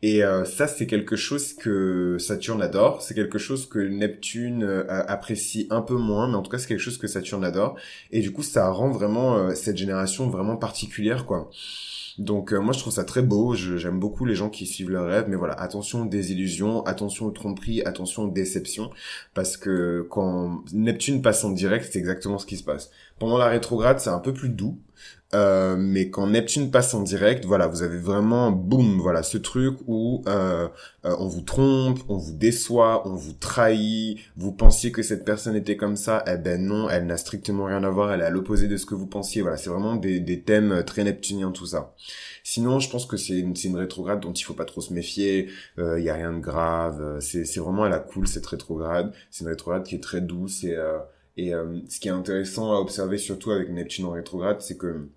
Et 0.02 0.22
ça, 0.44 0.66
c'est 0.66 0.86
quelque 0.86 1.14
chose 1.14 1.52
que 1.52 2.16
Saturne 2.18 2.62
adore, 2.62 2.79
c'est 3.00 3.14
quelque 3.14 3.38
chose 3.38 3.68
que 3.68 3.78
Neptune 3.78 4.62
euh, 4.64 4.84
apprécie 4.88 5.66
un 5.70 5.82
peu 5.82 5.96
moins, 5.96 6.28
mais 6.28 6.36
en 6.36 6.42
tout 6.42 6.50
cas 6.50 6.58
c'est 6.58 6.68
quelque 6.68 6.78
chose 6.80 6.98
que 6.98 7.06
Saturne 7.06 7.44
adore. 7.44 7.76
Et 8.10 8.20
du 8.20 8.32
coup, 8.32 8.42
ça 8.42 8.70
rend 8.70 8.90
vraiment 8.90 9.54
cette 9.54 9.76
génération 9.76 10.28
vraiment 10.28 10.56
particulière, 10.56 11.26
quoi. 11.26 11.50
Donc 12.20 12.52
euh, 12.52 12.60
moi 12.60 12.74
je 12.74 12.80
trouve 12.80 12.92
ça 12.92 13.04
très 13.04 13.22
beau, 13.22 13.54
j'aime 13.54 13.98
beaucoup 13.98 14.26
les 14.26 14.34
gens 14.34 14.50
qui 14.50 14.66
suivent 14.66 14.90
leurs 14.90 15.06
rêves, 15.06 15.24
mais 15.28 15.36
voilà, 15.36 15.54
attention 15.54 16.02
aux 16.02 16.06
désillusions, 16.06 16.84
attention 16.84 17.24
aux 17.26 17.30
tromperies, 17.30 17.82
attention 17.82 18.24
aux 18.24 18.30
déceptions, 18.30 18.90
parce 19.32 19.56
que 19.56 20.06
quand 20.10 20.62
Neptune 20.74 21.22
passe 21.22 21.44
en 21.44 21.50
direct, 21.50 21.88
c'est 21.90 21.98
exactement 21.98 22.38
ce 22.38 22.44
qui 22.44 22.58
se 22.58 22.62
passe. 22.62 22.90
Pendant 23.18 23.38
la 23.38 23.48
rétrograde, 23.48 24.00
c'est 24.00 24.10
un 24.10 24.18
peu 24.18 24.34
plus 24.34 24.50
doux, 24.50 24.78
euh, 25.32 25.76
mais 25.78 26.10
quand 26.10 26.26
Neptune 26.26 26.72
passe 26.72 26.92
en 26.92 27.02
direct, 27.02 27.44
voilà, 27.44 27.68
vous 27.68 27.82
avez 27.82 27.98
vraiment, 27.98 28.50
boum, 28.50 28.98
voilà, 28.98 29.22
ce 29.22 29.38
truc 29.38 29.78
où 29.86 30.24
euh, 30.26 30.68
euh, 31.04 31.16
on 31.20 31.28
vous 31.28 31.42
trompe, 31.42 32.00
on 32.08 32.16
vous 32.16 32.32
déçoit, 32.32 33.06
on 33.06 33.14
vous 33.14 33.34
trahit, 33.34 34.18
vous 34.36 34.50
pensiez 34.50 34.90
que 34.90 35.02
cette 35.02 35.24
personne 35.24 35.54
était 35.54 35.76
comme 35.76 35.96
ça, 35.96 36.24
eh 36.26 36.36
ben 36.36 36.60
non, 36.60 36.90
elle 36.90 37.06
n'a 37.06 37.16
strictement 37.16 37.66
rien 37.66 37.84
à 37.84 37.90
voir, 37.90 38.12
elle 38.12 38.22
est 38.22 38.24
à 38.24 38.30
l'opposé 38.30 38.66
de 38.66 38.76
ce 38.76 38.86
que 38.86 38.96
vous 38.96 39.06
pensiez. 39.06 39.42
Voilà, 39.42 39.56
c'est 39.56 39.70
vraiment 39.70 39.94
des, 39.94 40.18
des 40.18 40.40
thèmes 40.42 40.82
très 40.84 41.04
neptuniens 41.04 41.52
tout 41.52 41.66
ça. 41.66 41.94
Sinon, 42.42 42.80
je 42.80 42.90
pense 42.90 43.06
que 43.06 43.16
c'est 43.16 43.38
une, 43.38 43.54
une 43.64 43.76
rétrograde 43.76 44.18
dont 44.20 44.32
il 44.32 44.42
faut 44.42 44.54
pas 44.54 44.64
trop 44.64 44.80
se 44.80 44.92
méfier. 44.92 45.48
Il 45.78 46.02
y 46.02 46.10
a 46.10 46.14
rien 46.14 46.32
de 46.32 46.40
grave. 46.40 47.18
C'est 47.20 47.58
vraiment 47.58 47.84
à 47.84 47.88
la 47.88 47.98
cool 48.00 48.26
cette 48.26 48.46
rétrograde. 48.46 49.12
C'est 49.30 49.44
une 49.44 49.50
rétrograde 49.50 49.84
qui 49.84 49.94
est 49.94 50.02
très 50.02 50.20
douce 50.20 50.64
et 50.64 50.76
et 51.36 51.52
ce 51.88 52.00
qui 52.00 52.08
est 52.08 52.10
intéressant 52.10 52.72
à 52.72 52.80
observer 52.80 53.18
surtout 53.18 53.52
avec 53.52 53.70
Neptune 53.70 54.06
en 54.06 54.10
rétrograde, 54.10 54.60
c'est 54.60 54.76
que 54.76 55.08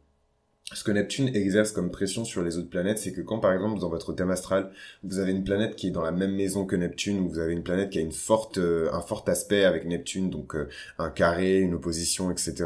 ce 0.73 0.83
que 0.83 0.91
Neptune 0.91 1.29
exerce 1.35 1.71
comme 1.71 1.91
pression 1.91 2.25
sur 2.25 2.43
les 2.43 2.57
autres 2.57 2.69
planètes, 2.69 2.99
c'est 2.99 3.13
que 3.13 3.21
quand 3.21 3.39
par 3.39 3.53
exemple 3.53 3.79
dans 3.79 3.89
votre 3.89 4.13
thème 4.13 4.31
astral, 4.31 4.71
vous 5.03 5.19
avez 5.19 5.31
une 5.31 5.43
planète 5.43 5.75
qui 5.75 5.87
est 5.87 5.91
dans 5.91 6.01
la 6.01 6.11
même 6.11 6.35
maison 6.35 6.65
que 6.65 6.75
Neptune, 6.75 7.19
ou 7.19 7.29
vous 7.29 7.39
avez 7.39 7.53
une 7.53 7.63
planète 7.63 7.89
qui 7.89 7.99
a 7.99 8.03
euh, 8.57 8.89
un 8.93 9.01
fort 9.01 9.23
aspect 9.27 9.63
avec 9.65 9.85
Neptune, 9.85 10.29
donc 10.29 10.55
euh, 10.55 10.67
un 10.99 11.09
carré, 11.09 11.59
une 11.59 11.73
opposition, 11.73 12.31
etc. 12.31 12.65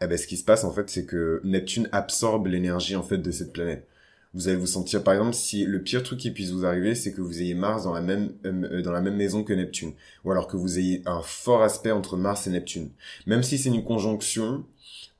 Eh 0.00 0.06
ben 0.06 0.18
ce 0.18 0.26
qui 0.26 0.36
se 0.36 0.44
passe 0.44 0.64
en 0.64 0.72
fait, 0.72 0.88
c'est 0.90 1.04
que 1.04 1.40
Neptune 1.44 1.88
absorbe 1.92 2.46
l'énergie 2.46 2.96
en 2.96 3.02
fait 3.02 3.18
de 3.18 3.30
cette 3.30 3.52
planète. 3.52 3.86
Vous 4.32 4.46
allez 4.46 4.56
vous 4.56 4.66
sentir, 4.66 5.02
par 5.02 5.14
exemple, 5.14 5.34
si 5.34 5.64
le 5.64 5.82
pire 5.82 6.04
truc 6.04 6.20
qui 6.20 6.30
puisse 6.30 6.52
vous 6.52 6.64
arriver, 6.64 6.94
c'est 6.94 7.12
que 7.12 7.20
vous 7.20 7.42
ayez 7.42 7.54
Mars 7.54 7.82
dans 7.82 7.92
la 7.92 8.00
même 8.00 8.32
euh, 8.46 8.80
dans 8.80 8.92
la 8.92 9.00
même 9.00 9.16
maison 9.16 9.42
que 9.42 9.52
Neptune, 9.52 9.92
ou 10.24 10.30
alors 10.30 10.46
que 10.46 10.56
vous 10.56 10.78
ayez 10.78 11.02
un 11.06 11.20
fort 11.20 11.62
aspect 11.62 11.90
entre 11.90 12.16
Mars 12.16 12.46
et 12.46 12.50
Neptune. 12.50 12.90
Même 13.26 13.42
si 13.42 13.58
c'est 13.58 13.70
une 13.70 13.82
conjonction, 13.82 14.64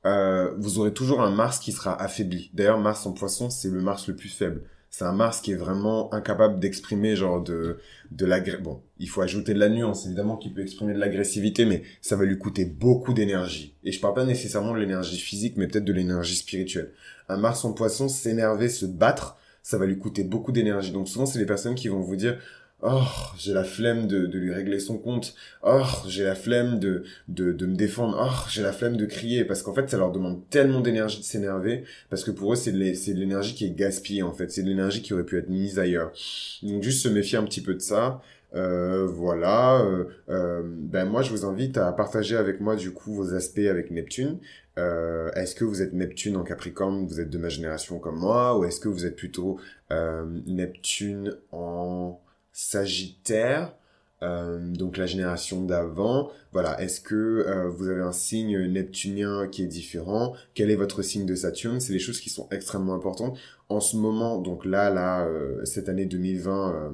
euh, 0.05 0.53
vous 0.57 0.79
aurez 0.79 0.93
toujours 0.93 1.21
un 1.21 1.31
Mars 1.31 1.59
qui 1.59 1.71
sera 1.71 1.99
affaibli. 2.01 2.49
D'ailleurs, 2.53 2.79
Mars 2.79 3.05
en 3.05 3.13
poisson, 3.13 3.49
c'est 3.49 3.69
le 3.69 3.81
Mars 3.81 4.07
le 4.07 4.15
plus 4.15 4.29
faible. 4.29 4.63
C'est 4.89 5.05
un 5.05 5.13
Mars 5.13 5.39
qui 5.39 5.53
est 5.53 5.55
vraiment 5.55 6.13
incapable 6.13 6.59
d'exprimer 6.59 7.15
genre 7.15 7.41
de 7.41 7.77
de 8.11 8.25
l'agressivité. 8.25 8.63
Bon, 8.63 8.81
il 8.99 9.07
faut 9.07 9.21
ajouter 9.21 9.53
de 9.53 9.59
la 9.59 9.69
nuance 9.69 10.05
évidemment 10.05 10.35
qui 10.35 10.49
peut 10.49 10.61
exprimer 10.61 10.93
de 10.93 10.99
l'agressivité, 10.99 11.65
mais 11.65 11.83
ça 12.01 12.17
va 12.17 12.25
lui 12.25 12.37
coûter 12.37 12.65
beaucoup 12.65 13.13
d'énergie. 13.13 13.73
Et 13.85 13.93
je 13.93 14.01
parle 14.01 14.15
pas 14.15 14.25
nécessairement 14.25 14.73
de 14.73 14.79
l'énergie 14.79 15.17
physique, 15.17 15.55
mais 15.55 15.67
peut-être 15.67 15.85
de 15.85 15.93
l'énergie 15.93 16.35
spirituelle. 16.35 16.91
Un 17.29 17.37
Mars 17.37 17.63
en 17.63 17.71
poisson, 17.71 18.09
s'énerver, 18.09 18.67
se 18.67 18.85
battre, 18.85 19.37
ça 19.63 19.77
va 19.77 19.85
lui 19.85 19.97
coûter 19.97 20.25
beaucoup 20.25 20.51
d'énergie. 20.51 20.91
Donc 20.91 21.07
souvent, 21.07 21.25
c'est 21.25 21.39
les 21.39 21.45
personnes 21.45 21.75
qui 21.75 21.87
vont 21.87 22.01
vous 22.01 22.17
dire 22.17 22.37
Oh, 22.83 23.03
j'ai 23.37 23.53
la 23.53 23.63
flemme 23.63 24.07
de, 24.07 24.25
de 24.25 24.39
lui 24.39 24.51
régler 24.51 24.79
son 24.79 24.97
compte. 24.97 25.35
Oh, 25.61 25.83
j'ai 26.07 26.23
la 26.23 26.33
flemme 26.33 26.79
de, 26.79 27.03
de, 27.27 27.51
de 27.51 27.65
me 27.67 27.75
défendre. 27.75 28.17
Oh, 28.19 28.47
j'ai 28.49 28.63
la 28.63 28.73
flemme 28.73 28.97
de 28.97 29.05
crier. 29.05 29.45
Parce 29.45 29.61
qu'en 29.61 29.73
fait, 29.73 29.87
ça 29.89 29.97
leur 29.97 30.11
demande 30.11 30.41
tellement 30.49 30.81
d'énergie 30.81 31.19
de 31.19 31.23
s'énerver. 31.23 31.83
Parce 32.09 32.23
que 32.23 32.31
pour 32.31 32.53
eux, 32.53 32.55
c'est 32.55 32.71
de 32.71 33.19
l'énergie 33.19 33.53
qui 33.53 33.65
est 33.65 33.75
gaspillée, 33.75 34.23
en 34.23 34.33
fait. 34.33 34.51
C'est 34.51 34.63
de 34.63 34.67
l'énergie 34.67 35.03
qui 35.03 35.13
aurait 35.13 35.25
pu 35.25 35.37
être 35.37 35.49
mise 35.49 35.77
ailleurs. 35.77 36.11
Donc, 36.63 36.81
juste 36.81 37.03
se 37.03 37.09
méfier 37.09 37.37
un 37.37 37.43
petit 37.43 37.61
peu 37.61 37.75
de 37.75 37.81
ça. 37.81 38.21
Euh, 38.55 39.05
voilà. 39.05 39.81
Euh, 39.81 40.05
euh, 40.29 40.61
ben 40.65 41.05
moi, 41.05 41.21
je 41.21 41.29
vous 41.29 41.45
invite 41.45 41.77
à 41.77 41.91
partager 41.91 42.35
avec 42.35 42.61
moi, 42.61 42.75
du 42.75 42.91
coup, 42.91 43.13
vos 43.13 43.35
aspects 43.35 43.59
avec 43.59 43.91
Neptune. 43.91 44.39
Euh, 44.79 45.29
est-ce 45.33 45.53
que 45.53 45.65
vous 45.65 45.83
êtes 45.83 45.93
Neptune 45.93 46.35
en 46.35 46.43
Capricorne, 46.43 47.05
vous 47.05 47.19
êtes 47.19 47.29
de 47.29 47.37
ma 47.37 47.49
génération 47.49 47.99
comme 47.99 48.17
moi, 48.17 48.57
ou 48.57 48.65
est-ce 48.65 48.79
que 48.79 48.89
vous 48.89 49.05
êtes 49.05 49.15
plutôt 49.15 49.59
Neptune 50.47 51.35
en 51.51 52.19
Sagittaire, 52.51 53.75
euh, 54.23 54.59
donc 54.59 54.97
la 54.97 55.05
génération 55.05 55.63
d'avant. 55.63 56.29
Voilà, 56.51 56.81
est-ce 56.81 57.01
que 57.01 57.15
euh, 57.15 57.69
vous 57.69 57.87
avez 57.87 58.01
un 58.01 58.11
signe 58.11 58.59
neptunien 58.67 59.47
qui 59.47 59.63
est 59.63 59.67
différent? 59.67 60.33
Quel 60.53 60.69
est 60.69 60.75
votre 60.75 61.01
signe 61.01 61.25
de 61.25 61.35
Saturne? 61.35 61.79
C'est 61.79 61.93
des 61.93 61.99
choses 61.99 62.19
qui 62.19 62.29
sont 62.29 62.47
extrêmement 62.51 62.93
importantes. 62.93 63.37
En 63.69 63.79
ce 63.79 63.95
moment, 63.97 64.37
donc 64.37 64.65
là, 64.65 64.89
là, 64.89 65.25
euh, 65.25 65.63
cette 65.65 65.89
année 65.89 66.05
2020 66.05 66.93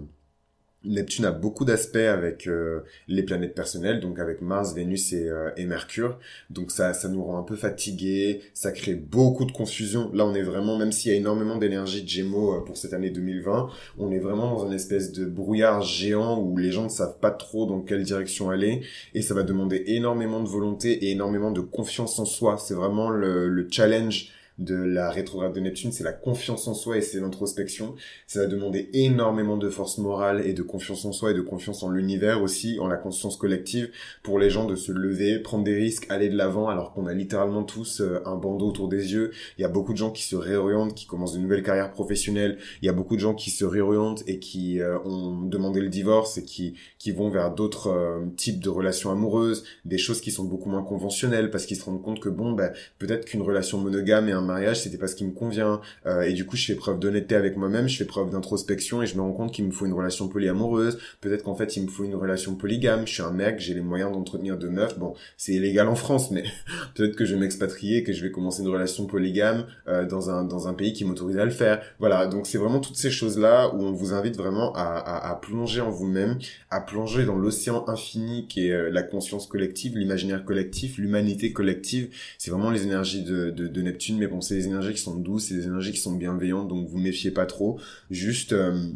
Neptune 0.83 1.25
a 1.25 1.31
beaucoup 1.31 1.65
d'aspects 1.65 1.95
avec 1.95 2.47
euh, 2.47 2.81
les 3.07 3.23
planètes 3.23 3.55
personnelles, 3.55 3.99
donc 3.99 4.19
avec 4.19 4.41
Mars, 4.41 4.73
Vénus 4.73 5.11
et, 5.11 5.27
euh, 5.27 5.49
et, 5.57 5.65
Mercure. 5.65 6.19
Donc 6.49 6.71
ça, 6.71 6.93
ça 6.93 7.09
nous 7.09 7.23
rend 7.23 7.39
un 7.39 7.43
peu 7.43 7.55
fatigués, 7.55 8.41
ça 8.53 8.71
crée 8.71 8.95
beaucoup 8.95 9.45
de 9.45 9.51
confusion. 9.51 10.11
Là, 10.13 10.25
on 10.25 10.35
est 10.35 10.43
vraiment, 10.43 10.77
même 10.77 10.91
s'il 10.91 11.11
y 11.11 11.15
a 11.15 11.17
énormément 11.17 11.57
d'énergie 11.57 12.03
de 12.03 12.07
Gémeaux 12.07 12.55
euh, 12.55 12.63
pour 12.63 12.77
cette 12.77 12.93
année 12.93 13.09
2020, 13.09 13.69
on 13.97 14.11
est 14.11 14.19
vraiment 14.19 14.51
dans 14.51 14.67
une 14.67 14.73
espèce 14.73 15.11
de 15.11 15.25
brouillard 15.25 15.81
géant 15.81 16.39
où 16.39 16.57
les 16.57 16.71
gens 16.71 16.83
ne 16.83 16.89
savent 16.89 17.19
pas 17.19 17.31
trop 17.31 17.65
dans 17.65 17.81
quelle 17.81 18.03
direction 18.03 18.49
aller, 18.49 18.81
et 19.13 19.21
ça 19.21 19.33
va 19.33 19.43
demander 19.43 19.83
énormément 19.87 20.41
de 20.41 20.47
volonté 20.47 21.05
et 21.05 21.11
énormément 21.11 21.51
de 21.51 21.61
confiance 21.61 22.19
en 22.19 22.25
soi. 22.25 22.57
C'est 22.57 22.75
vraiment 22.75 23.09
le, 23.09 23.49
le 23.49 23.67
challenge 23.69 24.31
de 24.57 24.75
la 24.75 25.11
rétrograde 25.11 25.53
de 25.53 25.59
Neptune, 25.59 25.91
c'est 25.91 26.03
la 26.03 26.13
confiance 26.13 26.67
en 26.67 26.73
soi 26.73 26.97
et 26.97 27.01
c'est 27.01 27.19
l'introspection. 27.19 27.95
Ça 28.25 28.41
va 28.41 28.45
demander 28.47 28.89
énormément 28.93 29.57
de 29.57 29.69
force 29.69 29.97
morale 29.99 30.41
et 30.45 30.53
de 30.53 30.63
confiance 30.63 31.05
en 31.05 31.11
soi 31.11 31.31
et 31.31 31.33
de 31.33 31.41
confiance 31.41 31.83
en 31.83 31.89
l'univers 31.89 32.41
aussi, 32.41 32.79
en 32.79 32.87
la 32.87 32.97
conscience 32.97 33.37
collective, 33.37 33.89
pour 34.23 34.39
les 34.39 34.49
gens 34.49 34.65
de 34.65 34.75
se 34.75 34.91
lever, 34.91 35.39
prendre 35.39 35.63
des 35.63 35.75
risques, 35.75 36.07
aller 36.09 36.29
de 36.29 36.35
l'avant, 36.35 36.69
alors 36.69 36.93
qu'on 36.93 37.05
a 37.05 37.13
littéralement 37.13 37.63
tous 37.63 38.01
euh, 38.01 38.21
un 38.25 38.35
bandeau 38.35 38.67
autour 38.67 38.87
des 38.87 39.13
yeux. 39.13 39.31
Il 39.57 39.61
y 39.61 39.65
a 39.65 39.69
beaucoup 39.69 39.93
de 39.93 39.97
gens 39.97 40.11
qui 40.11 40.23
se 40.23 40.35
réorientent, 40.35 40.95
qui 40.95 41.05
commencent 41.05 41.35
une 41.35 41.43
nouvelle 41.43 41.63
carrière 41.63 41.91
professionnelle. 41.91 42.57
Il 42.81 42.85
y 42.85 42.89
a 42.89 42.93
beaucoup 42.93 43.15
de 43.15 43.21
gens 43.21 43.35
qui 43.35 43.51
se 43.51 43.65
réorientent 43.65 44.23
et 44.27 44.39
qui 44.39 44.81
euh, 44.81 44.97
ont 45.05 45.41
demandé 45.41 45.81
le 45.81 45.89
divorce 45.89 46.37
et 46.37 46.43
qui, 46.43 46.75
qui 46.97 47.11
vont 47.11 47.29
vers 47.29 47.53
d'autres 47.53 47.87
euh, 47.87 48.25
types 48.35 48.59
de 48.59 48.69
relations 48.69 49.11
amoureuses, 49.11 49.63
des 49.85 49.97
choses 49.97 50.21
qui 50.21 50.31
sont 50.31 50.45
beaucoup 50.45 50.69
moins 50.69 50.83
conventionnelles 50.83 51.51
parce 51.51 51.65
qu'ils 51.65 51.77
se 51.77 51.85
rendent 51.85 52.01
compte 52.01 52.19
que 52.19 52.29
bon, 52.29 52.53
ben, 52.53 52.71
peut-être 52.97 53.25
qu'une 53.25 53.41
relation 53.41 53.77
monogame 53.77 54.29
et 54.29 54.31
un 54.31 54.46
mariage, 54.47 54.81
c'était 54.81 54.97
pas 54.97 55.07
ce 55.07 55.15
qui 55.15 55.25
me 55.25 55.31
convient. 55.31 55.81
Euh, 56.05 56.21
et 56.21 56.33
du 56.33 56.45
coup, 56.45 56.55
je 56.55 56.65
fais 56.65 56.75
preuve 56.75 56.99
d'honnêteté 56.99 57.35
avec 57.35 57.57
moi-même, 57.57 57.87
je 57.87 57.97
fais 57.97 58.05
preuve 58.05 58.29
d'introspection 58.29 59.01
et 59.01 59.05
je 59.05 59.15
me 59.15 59.21
rends 59.21 59.33
compte 59.33 59.53
qu'il 59.53 59.65
me 59.65 59.71
faut 59.71 59.85
une 59.85 59.93
relation 59.93 60.27
polyamoureuse. 60.27 60.97
Peut-être 61.21 61.43
qu'en 61.43 61.55
fait, 61.55 61.77
il 61.77 61.83
me 61.83 61.87
faut 61.87 62.03
une 62.03 62.15
relation 62.15 62.55
polygame. 62.55 63.05
Je 63.05 63.13
suis 63.13 63.23
un 63.23 63.31
mec, 63.31 63.59
j'ai 63.59 63.73
les 63.73 63.81
moyens 63.81 64.11
d'entretenir 64.11 64.57
deux 64.57 64.69
meufs. 64.69 64.97
Bon, 64.97 65.13
c'est 65.37 65.53
illégal 65.53 65.87
en 65.87 65.95
France, 65.95 66.31
mais 66.31 66.43
peut-être 66.95 67.15
que 67.15 67.25
je 67.25 67.35
vais 67.35 67.39
m'expatrier, 67.39 68.03
que 68.03 68.13
je 68.13 68.23
vais 68.23 68.31
commencer 68.31 68.61
une 68.63 68.69
relation 68.69 69.05
polygame 69.05 69.65
euh, 69.87 70.05
dans 70.05 70.29
un 70.29 70.43
dans 70.43 70.67
un 70.67 70.73
pays 70.73 70.93
qui 70.93 71.05
m'autorise 71.05 71.37
à 71.37 71.45
le 71.45 71.51
faire. 71.51 71.81
Voilà, 71.99 72.27
donc 72.27 72.47
c'est 72.47 72.57
vraiment 72.57 72.79
toutes 72.79 72.95
ces 72.95 73.11
choses-là 73.11 73.73
où 73.75 73.83
on 73.83 73.91
vous 73.91 74.13
invite 74.13 74.37
vraiment 74.37 74.73
à, 74.73 74.83
à, 74.83 75.31
à 75.31 75.35
plonger 75.35 75.81
en 75.81 75.91
vous-même, 75.91 76.39
à 76.69 76.81
plonger 76.81 77.25
dans 77.25 77.35
l'océan 77.35 77.85
infini 77.87 78.47
qui 78.47 78.67
est 78.67 78.71
euh, 78.71 78.89
la 78.89 79.03
conscience 79.03 79.47
collective, 79.47 79.97
l'imaginaire 79.97 80.45
collectif, 80.45 80.97
l'humanité 80.97 81.53
collective. 81.53 82.09
C'est 82.37 82.51
vraiment 82.51 82.71
les 82.71 82.83
énergies 82.83 83.23
de, 83.23 83.49
de, 83.49 83.67
de 83.67 83.81
Neptune, 83.81 84.17
mais 84.17 84.27
bon, 84.27 84.36
c'est 84.43 84.55
des 84.55 84.67
énergies 84.67 84.93
qui 84.93 85.01
sont 85.01 85.15
douces, 85.15 85.45
c'est 85.45 85.55
des 85.55 85.65
énergies 85.65 85.91
qui 85.91 85.99
sont 85.99 86.13
bienveillantes, 86.13 86.67
donc 86.67 86.87
vous 86.87 86.97
méfiez 86.97 87.31
pas 87.31 87.45
trop. 87.45 87.79
Juste... 88.09 88.53
Euh, 88.53 88.91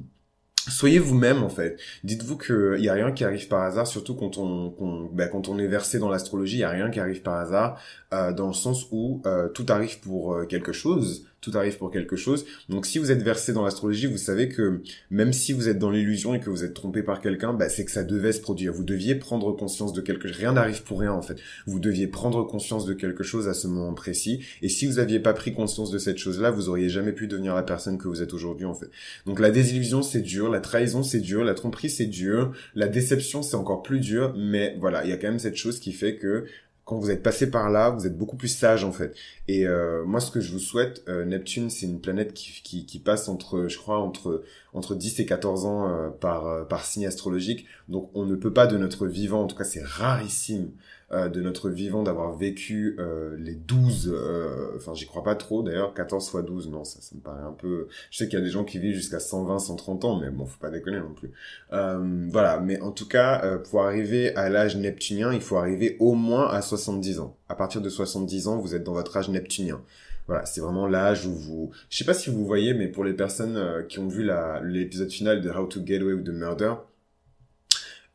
soyez 0.68 1.00
vous-même 1.00 1.44
en 1.44 1.50
fait. 1.50 1.80
Dites-vous 2.04 2.38
qu'il 2.38 2.84
y 2.84 2.90
a 2.90 2.94
rien 2.94 3.12
qui 3.12 3.24
arrive 3.24 3.48
par 3.48 3.64
hasard, 3.64 3.88
surtout 3.88 4.16
quand 4.16 4.38
on 4.38 5.10
ben, 5.12 5.28
quand 5.28 5.50
on 5.50 5.58
est 5.58 5.68
versé 5.68 5.98
dans 5.98 6.10
l'astrologie, 6.10 6.58
il 6.58 6.62
y 6.62 6.64
a 6.64 6.70
rien 6.70 6.90
qui 6.92 7.00
arrive 7.00 7.22
par 7.22 7.36
hasard, 7.36 7.80
euh, 8.14 8.32
dans 8.32 8.48
le 8.48 8.54
sens 8.54 8.88
où 8.92 9.22
euh, 9.26 9.50
tout 9.50 9.66
arrive 9.70 10.00
pour 10.00 10.46
quelque 10.48 10.72
chose 10.72 11.26
tout 11.42 11.52
arrive 11.56 11.78
pour 11.78 11.92
quelque 11.92 12.16
chose. 12.16 12.46
Donc 12.70 12.86
si 12.86 13.00
vous 13.00 13.12
êtes 13.12 13.24
versé 13.24 13.52
dans 13.52 13.64
l'astrologie, 13.64 14.06
vous 14.06 14.18
savez 14.18 14.48
que 14.48 14.82
même 15.10 15.34
si 15.34 15.54
vous 15.54 15.68
êtes 15.68 15.80
dans 15.80 15.90
l'illusion 15.90 16.36
et 16.36 16.40
que 16.40 16.50
vous 16.52 16.64
êtes 16.64 16.76
trompé 16.76 17.02
par 17.02 17.20
quelqu'un, 17.20 17.54
bah, 17.54 17.68
c'est 17.68 17.84
que 17.84 17.92
ça 17.92 18.04
devait 18.04 18.32
se 18.32 18.40
produire. 18.40 18.74
Vous 18.74 18.84
deviez 18.84 19.16
prendre 19.16 19.52
conscience 19.52 19.92
de 19.92 20.02
quelque 20.02 20.28
chose. 20.28 20.38
Rien 20.38 20.54
n'arrive 20.54 20.84
pour 20.84 21.00
rien 21.00 21.12
en 21.12 21.24
fait. 21.24 21.38
Vous 21.66 21.80
deviez 21.80 22.08
prendre 22.08 22.44
conscience 22.44 22.86
de 22.86 22.94
quelque 22.94 23.24
chose 23.24 23.48
à 23.48 23.56
ce 23.56 23.68
moment 23.68 23.94
précis. 23.94 24.46
Et 24.62 24.70
si 24.70 24.86
vous 24.86 25.00
aviez 25.00 25.20
pas 25.20 25.34
pris 25.34 25.54
conscience 25.54 25.90
de 25.90 25.98
cette 25.98 26.20
chose-là, 26.20 26.52
vous 26.52 26.70
auriez 26.70 26.90
jamais 26.90 27.12
pu 27.12 27.28
devenir 27.28 27.56
la 27.56 27.64
personne 27.64 27.98
que 27.98 28.08
vous 28.08 28.22
êtes 28.22 28.34
aujourd'hui 28.34 28.66
en 28.66 28.76
fait. 28.76 28.90
Donc 29.26 29.40
la 29.40 29.50
désillusion 29.50 30.04
c'est 30.04 30.22
dur, 30.22 30.50
la 30.50 30.60
trahison 30.60 31.02
c'est 31.02 31.20
dur, 31.20 31.44
la 31.44 31.56
tromperie 31.56 31.90
c'est 31.90 32.06
dur, 32.06 32.54
la 32.76 32.88
déception 32.88 33.42
c'est 33.42 33.56
encore 33.56 33.82
plus 33.82 34.00
dur. 34.00 34.36
Mais 34.38 34.78
voilà, 34.80 35.04
il 35.04 35.10
y 35.10 35.14
a 35.14 35.18
quand 35.18 35.28
même 35.28 35.40
cette 35.40 35.56
chose 35.56 35.80
qui 35.80 35.92
fait 35.92 36.18
que 36.18 36.46
quand 36.86 36.98
vous 36.98 37.12
êtes 37.12 37.24
passé 37.24 37.50
par 37.50 37.70
là, 37.70 37.90
vous 37.90 38.08
êtes 38.08 38.18
beaucoup 38.18 38.36
plus 38.36 38.48
sage 38.48 38.84
en 38.84 38.92
fait. 38.92 39.16
Et 39.48 39.68
euh, 39.68 40.04
moi, 40.04 40.20
ce 40.20 40.32
que 40.32 40.42
je 40.42 40.52
vous 40.52 40.60
souhaite, 40.60 41.04
euh, 41.08 41.26
Neptune, 41.26 41.70
c'est 41.70 41.86
une 41.86 42.02
planète 42.02 42.34
qui, 42.34 42.86
qui, 42.86 43.00
passe 43.00 43.30
entre, 43.30 43.68
je 43.68 43.78
crois, 43.78 44.00
entre 44.00 44.44
entre 44.74 44.96
10 44.96 45.20
et 45.20 45.26
14 45.26 45.66
ans 45.66 45.88
euh, 45.88 46.10
par 46.10 46.68
par 46.68 46.86
signe 46.86 47.06
astrologique. 47.06 47.66
Donc, 47.88 48.10
on 48.14 48.26
ne 48.26 48.36
peut 48.36 48.54
pas 48.54 48.68
de 48.68 48.78
notre 48.78 49.08
vivant, 49.08 49.44
en 49.44 49.48
tout 49.48 49.56
cas, 49.56 49.64
c'est 49.64 49.84
rarissime 49.84 50.72
euh, 51.14 51.28
de 51.28 51.42
notre 51.42 51.70
vivant 51.70 52.04
d'avoir 52.04 52.38
vécu 52.38 52.96
euh, 52.98 53.36
les 53.38 53.54
12, 53.54 54.14
euh, 54.14 54.72
enfin 54.78 54.94
j'y 54.94 55.06
crois 55.06 55.24
pas 55.24 55.36
trop 55.36 55.62
d'ailleurs, 55.62 55.94
14 55.94 56.30
fois 56.30 56.42
12, 56.42 56.70
non, 56.70 56.86
ça, 56.86 57.02
ça 57.02 57.14
me 57.16 57.20
paraît 57.20 57.44
un 57.44 57.52
peu... 57.52 57.90
Je 58.12 58.18
sais 58.18 58.30
qu'il 58.30 58.40
y 58.40 58.42
a 58.42 58.46
des 58.46 58.50
gens 58.50 58.64
qui 58.64 58.80
vivent 58.80 58.96
jusqu'à 58.96 59.20
120, 59.20 59.60
130 59.60 60.06
ans, 60.06 60.20
mais 60.22 60.30
bon, 60.30 60.46
faut 60.46 60.60
pas 60.60 60.70
déconner 60.70 61.00
non 61.00 61.14
plus. 61.14 61.32
voilà, 61.70 62.62
mais 62.62 62.80
en 62.80 62.92
tout 62.92 63.08
cas, 63.10 63.58
pour 63.70 63.84
arriver 63.84 64.34
à 64.36 64.50
l'âge 64.50 64.78
neptunien, 64.78 65.34
il 65.34 65.42
faut 65.42 65.58
arriver 65.58 65.98
au 66.00 66.14
moins 66.14 66.48
à 66.48 66.62
70 66.62 67.20
ans. 67.20 67.36
À 67.50 67.56
partir 67.56 67.82
de 67.82 67.90
70 67.90 68.48
ans, 68.48 68.58
vous 68.58 68.74
êtes 68.74 68.84
dans 68.84 68.94
votre 68.94 69.18
âge 69.18 69.28
neptunien. 69.28 69.82
Voilà, 70.28 70.46
c'est 70.46 70.62
vraiment 70.62 70.88
l'âge 70.88 71.26
où 71.26 71.34
vous... 71.34 71.72
Je 71.90 71.98
sais 71.98 72.06
pas 72.06 72.14
si 72.14 72.30
vous 72.30 72.46
voyez, 72.46 72.74
mais 72.74 72.88
pour 72.88 73.04
les 73.04 73.14
personnes 73.14 73.86
qui 73.90 74.00
ont 74.00 74.08
vu 74.08 74.30
l'épisode 74.64 75.12
final 75.12 75.42
de 75.42 75.50
How 75.50 75.66
to 75.66 75.86
Get 75.86 76.00
Away 76.00 76.14
with 76.14 76.26
the 76.26 76.30
Murder, 76.30 76.76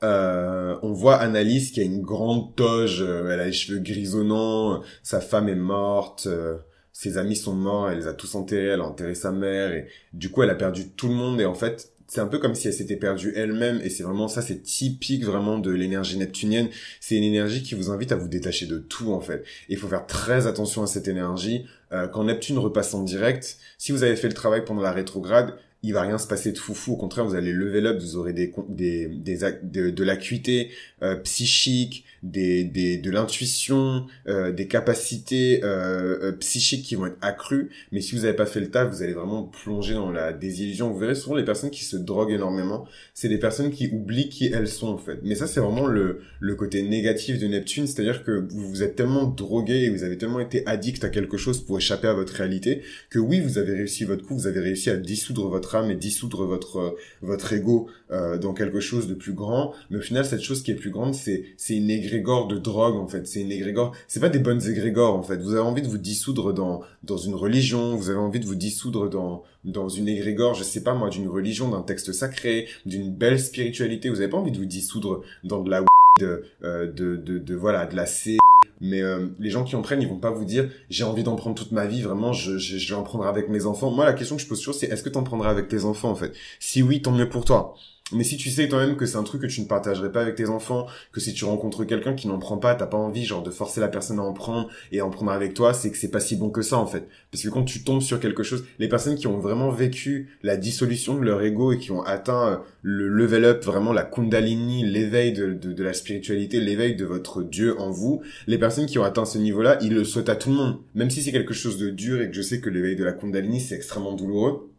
euh, 0.07 0.77
on 0.83 0.93
voit 0.93 1.17
Annalise 1.17 1.73
qui 1.73 1.81
a 1.81 1.83
une 1.83 2.01
grande 2.01 2.55
toge, 2.55 3.03
euh, 3.03 3.29
elle 3.31 3.41
a 3.41 3.47
les 3.47 3.53
cheveux 3.53 3.81
grisonnants, 3.81 4.83
sa 5.03 5.21
femme 5.21 5.49
est 5.49 5.57
morte, 5.57 6.27
euh, 6.27 6.59
ses 6.93 7.19
amis 7.19 7.35
sont 7.35 7.55
morts, 7.55 7.91
elle 7.91 7.99
les 7.99 8.07
a 8.07 8.15
tous 8.15 8.37
enterrés, 8.37 8.69
elle 8.69 8.81
a 8.81 8.85
enterré 8.85 9.15
sa 9.17 9.33
mère, 9.33 9.73
et 9.73 9.89
du 10.13 10.31
coup 10.31 10.43
elle 10.43 10.51
a 10.51 10.55
perdu 10.55 10.91
tout 10.91 11.09
le 11.09 11.15
monde, 11.15 11.41
et 11.41 11.45
en 11.45 11.55
fait 11.55 11.93
c'est 12.07 12.21
un 12.21 12.29
peu 12.29 12.39
comme 12.39 12.55
si 12.55 12.69
elle 12.69 12.73
s'était 12.73 12.97
perdue 12.97 13.33
elle-même, 13.35 13.81
et 13.83 13.91
c'est 13.91 14.05
vraiment 14.05 14.29
ça, 14.29 14.43
c'est 14.43 14.63
typique 14.63 15.25
vraiment 15.25 15.59
de 15.59 15.73
l'énergie 15.73 16.17
neptunienne, 16.17 16.69
c'est 17.01 17.17
une 17.17 17.25
énergie 17.25 17.65
qui 17.65 17.75
vous 17.75 17.91
invite 17.91 18.13
à 18.13 18.17
vous 18.17 18.29
détacher 18.29 18.67
de 18.67 18.79
tout 18.79 19.13
en 19.13 19.21
fait, 19.21 19.45
il 19.69 19.77
faut 19.77 19.89
faire 19.89 20.07
très 20.07 20.47
attention 20.47 20.85
à 20.85 20.87
cette 20.87 21.09
énergie, 21.09 21.67
quand 22.13 22.25
Neptune 22.25 22.59
repasse 22.59 22.95
en 22.95 23.03
direct, 23.03 23.59
si 23.79 23.93
vous 23.93 24.03
avez 24.03 24.17
fait 24.17 24.29
le 24.29 24.35
travail 24.35 24.65
pendant 24.65 24.83
la 24.83 24.93
rétrograde, 24.93 25.57
il 25.83 25.93
va 25.93 26.03
rien 26.03 26.19
se 26.19 26.27
passer 26.27 26.53
de 26.53 26.59
foufou. 26.59 26.93
Au 26.93 26.97
contraire, 26.97 27.25
vous 27.25 27.35
allez 27.35 27.53
level 27.53 27.87
up, 27.87 27.99
vous 28.01 28.17
aurez 28.17 28.33
des, 28.33 28.53
des, 28.69 29.07
des 29.09 29.39
de, 29.63 29.91
de 29.91 30.05
l'acuité 30.05 30.71
euh, 31.03 31.17
psychique, 31.17 32.05
des, 32.23 32.65
des, 32.65 32.97
de 32.97 33.11
l'intuition, 33.11 34.07
euh, 34.27 34.51
des 34.51 34.67
capacités 34.67 35.61
euh, 35.63 36.19
euh, 36.23 36.33
psychiques 36.33 36.85
qui 36.85 36.97
vont 36.97 37.07
être 37.07 37.19
accrues. 37.21 37.71
Mais 37.93 38.01
si 38.01 38.15
vous 38.17 38.23
n'avez 38.23 38.35
pas 38.35 38.47
fait 38.47 38.61
le 38.61 38.71
taf, 38.71 38.91
vous 38.91 39.03
allez 39.03 39.13
vraiment 39.13 39.45
plonger 39.45 39.95
dans 39.95 40.11
la 40.11 40.33
désillusion. 40.33 40.91
Vous 40.91 40.99
verrez 40.99 41.15
souvent 41.15 41.37
les 41.37 41.45
personnes 41.45 41.71
qui 41.71 41.85
se 41.85 41.97
droguent 41.97 42.33
énormément, 42.33 42.87
c'est 43.15 43.29
des 43.29 43.39
personnes 43.39 43.71
qui 43.71 43.89
oublient 43.93 44.29
qui 44.29 44.47
elles 44.47 44.69
sont 44.69 44.89
en 44.89 44.99
fait. 44.99 45.21
Mais 45.23 45.35
ça, 45.35 45.47
c'est 45.47 45.61
vraiment 45.61 45.87
le, 45.87 46.21
le 46.41 46.55
côté 46.57 46.83
négatif 46.83 47.39
de 47.39 47.47
Neptune, 47.47 47.87
c'est-à-dire 47.87 48.25
que 48.25 48.47
vous 48.51 48.69
vous 48.69 48.83
êtes 48.83 48.97
tellement 48.97 49.25
drogué 49.25 49.85
et 49.85 49.91
vous 49.91 50.03
avez 50.03 50.19
tellement 50.19 50.41
été 50.41 50.67
addict 50.67 51.05
à 51.05 51.11
quelque 51.11 51.37
chose 51.37 51.61
pour 51.65 51.79
échapper 51.79 52.09
à 52.09 52.15
votre 52.15 52.33
réalité 52.33 52.83
que 53.11 53.19
oui, 53.19 53.41
vous 53.41 53.59
avez 53.59 53.75
réussi 53.75 54.05
votre 54.05 54.25
coup, 54.27 54.35
vous 54.35 54.47
avez 54.47 54.61
réussi 54.61 54.91
à 54.91 54.97
dissoudre 54.97 55.49
votre 55.49 55.66
âme 55.75 55.91
et 55.91 55.97
dissoudre 55.97 56.45
votre 56.45 56.97
votre 57.23 57.53
ego 57.53 57.89
euh, 58.11 58.39
dans 58.39 58.55
quelque 58.55 58.81
chose 58.81 59.09
de 59.09 59.15
plus 59.15 59.33
grand. 59.33 59.73
Mais 59.91 59.99
au 59.99 60.01
final, 60.01 60.25
cette 60.25 60.43
chose 60.43 60.63
qui 60.63 60.71
est 60.71 60.77
plus 60.77 60.91
grande, 60.91 61.15
c'est 61.15 61.45
c'est 61.57 61.77
une 61.77 61.91
égrégore 61.91 62.47
de 62.47 62.59
drogue 62.59 62.97
en 62.97 63.07
fait. 63.09 63.27
C'est 63.27 63.41
une 63.43 63.53
égrégore. 63.53 63.93
C'est 64.09 64.21
pas 64.21 64.29
des 64.29 64.39
bonnes 64.39 64.65
égrégores 64.69 65.17
en 65.17 65.23
fait. 65.23 65.39
Vous 65.39 65.53
avez 65.53 65.61
envie 65.61 65.83
de 65.83 65.89
vous 65.89 65.99
dissoudre 65.99 66.53
dans 66.53 66.83
dans 67.03 67.17
une 67.19 67.35
religion. 67.35 67.97
Vous 67.97 68.11
avez 68.11 68.19
envie 68.19 68.41
de 68.41 68.47
vous 68.47 68.55
dissoudre 68.55 69.11
dans 69.11 69.43
dans 69.65 69.89
une 69.89 70.09
égrégore, 70.09 70.55
je 70.55 70.63
sais 70.63 70.83
pas 70.83 70.95
moi, 70.95 71.11
d'une 71.11 71.29
religion, 71.29 71.69
d'un 71.69 71.83
texte 71.83 72.13
sacré, 72.13 72.69
d'une 72.87 73.13
belle 73.13 73.41
spiritualité. 73.41 74.09
Vous 74.09 74.21
avez 74.21 74.31
pas 74.31 74.37
envie 74.37 74.53
de 74.53 74.59
vous 74.59 74.65
dissoudre 74.65 75.23
dans 75.43 75.63
de 75.63 75.71
la 75.71 75.83
de, 76.21 76.45
euh, 76.63 76.91
de, 76.91 77.17
de, 77.17 77.39
de, 77.39 77.55
voilà 77.55 77.85
de 77.85 77.95
la 77.95 78.07
C 78.07 78.39
mais 78.81 79.01
euh, 79.03 79.27
les 79.39 79.51
gens 79.51 79.65
qui 79.65 79.77
en 79.77 79.83
prennent 79.83 80.03
ils 80.03 80.09
vont 80.09 80.19
pas 80.19 80.31
vous 80.31 80.45
dire 80.45 80.71
j'ai 80.91 81.05
envie 81.05 81.23
d'en 81.23 81.37
prendre 81.37 81.57
toute 81.57 81.73
ma 81.73 81.87
vie 81.87 82.03
vraiment 82.03 82.33
je, 82.33 82.59
je, 82.59 82.79
je 82.79 82.89
vais 82.89 82.99
en 82.99 83.03
prendre 83.03 83.27
avec 83.27 83.49
mes 83.49 83.67
enfants. 83.67 83.91
Moi 83.91 84.05
la 84.05 84.13
question 84.13 84.37
que 84.37 84.43
je 84.43 84.49
pose 84.49 84.59
toujours 84.59 84.75
c'est 84.75 84.87
est-ce 84.87 85.03
que 85.03 85.09
t'en 85.09 85.23
prendras 85.23 85.51
avec 85.51 85.69
tes 85.69 85.85
enfants 85.85 86.11
en 86.11 86.15
fait? 86.15 86.33
Si 86.61 86.83
oui 86.83 87.03
tant 87.03 87.13
mieux 87.13 87.29
pour 87.29 87.45
toi 87.45 87.75
mais 88.13 88.23
si 88.23 88.37
tu 88.37 88.51
sais 88.51 88.69
toi-même 88.69 88.97
que 88.97 89.05
c'est 89.05 89.17
un 89.17 89.25
truc 89.25 89.43
que 89.43 89.47
tu 89.49 89.61
ne 89.61 89.67
partagerais 89.67 90.13
pas 90.13 90.21
avec 90.21 90.37
tes 90.37 90.49
enfants, 90.49 90.87
que 91.11 91.21
si 91.21 91.35
tu 91.35 91.45
rencontres 91.45 91.85
quelqu'un 91.85 92.15
qui 92.15 92.29
n'en 92.29 92.39
prend 92.39 92.57
pas, 92.57 92.77
t'as 92.77 92.87
pas 92.87 92.97
envie 92.97 93.25
genre 93.25 93.43
de 93.43 93.51
forcer 93.51 93.81
la 93.81 93.89
personne 93.89 94.21
à 94.21 94.23
en 94.23 94.33
prendre 94.33 94.69
et 94.93 95.01
à 95.01 95.07
en 95.07 95.11
prendre 95.11 95.33
avec 95.33 95.55
toi, 95.55 95.75
c'est 95.75 95.91
que 95.91 95.97
c'est 95.97 96.11
pas 96.11 96.21
si 96.21 96.37
bon 96.37 96.51
que 96.51 96.63
ça 96.63 96.79
en 96.79 96.87
fait. 96.87 97.09
Parce 97.33 97.43
que 97.43 97.49
quand 97.49 97.65
tu 97.65 97.83
tombes 97.83 98.03
sur 98.03 98.21
quelque 98.21 98.45
chose, 98.45 98.65
les 98.79 98.89
personnes 98.89 99.17
qui 99.17 99.27
ont 99.27 99.39
vraiment 99.39 99.71
vécu 99.71 100.39
la 100.45 100.57
dissolution 100.57 101.19
de 101.19 101.25
leur 101.25 101.43
ego 101.43 101.73
et 101.73 101.79
qui 101.79 101.91
ont 101.91 102.03
atteint 102.03 102.49
euh, 102.49 102.57
le 102.83 103.09
level 103.09 103.45
up, 103.45 103.65
vraiment 103.65 103.93
la 103.93 104.05
kundalini, 104.05 104.85
l'éveil 104.85 105.33
de, 105.33 105.55
de, 105.55 105.73
de 105.73 105.83
la 105.83 105.93
spiritualité, 105.93 106.61
l'éveil 106.61 106.95
de 106.95 107.05
votre 107.05 107.43
Dieu 107.43 107.81
en 107.81 107.91
vous, 107.91 108.23
les 108.47 108.59
personnes 108.59 108.87
qui 108.87 109.01
ont 109.01 109.05
atteint 109.05 109.25
ce 109.25 109.39
niveau-là, 109.39 109.79
ils 109.81 109.93
le 109.93 110.05
souhaitent 110.05 110.29
à 110.29 110.37
tout 110.37 110.51
le 110.51 110.57
monde. 110.57 110.79
Même 110.95 111.11
si 111.11 111.23
c'est 111.23 111.33
quelque 111.33 111.55
chose 111.55 111.77
de 111.77 111.91
dur 111.91 112.21
et 112.21 112.31
que 112.31 112.37
je 112.37 112.43
sais 112.43 112.61
que 112.61 112.71
l'éveil 112.71 112.95
de 112.95 113.03
la 113.03 113.13
kundalini 113.13 113.61
c'est 113.61 113.75
extrêmement 113.75 114.15
douloureux 114.15 114.71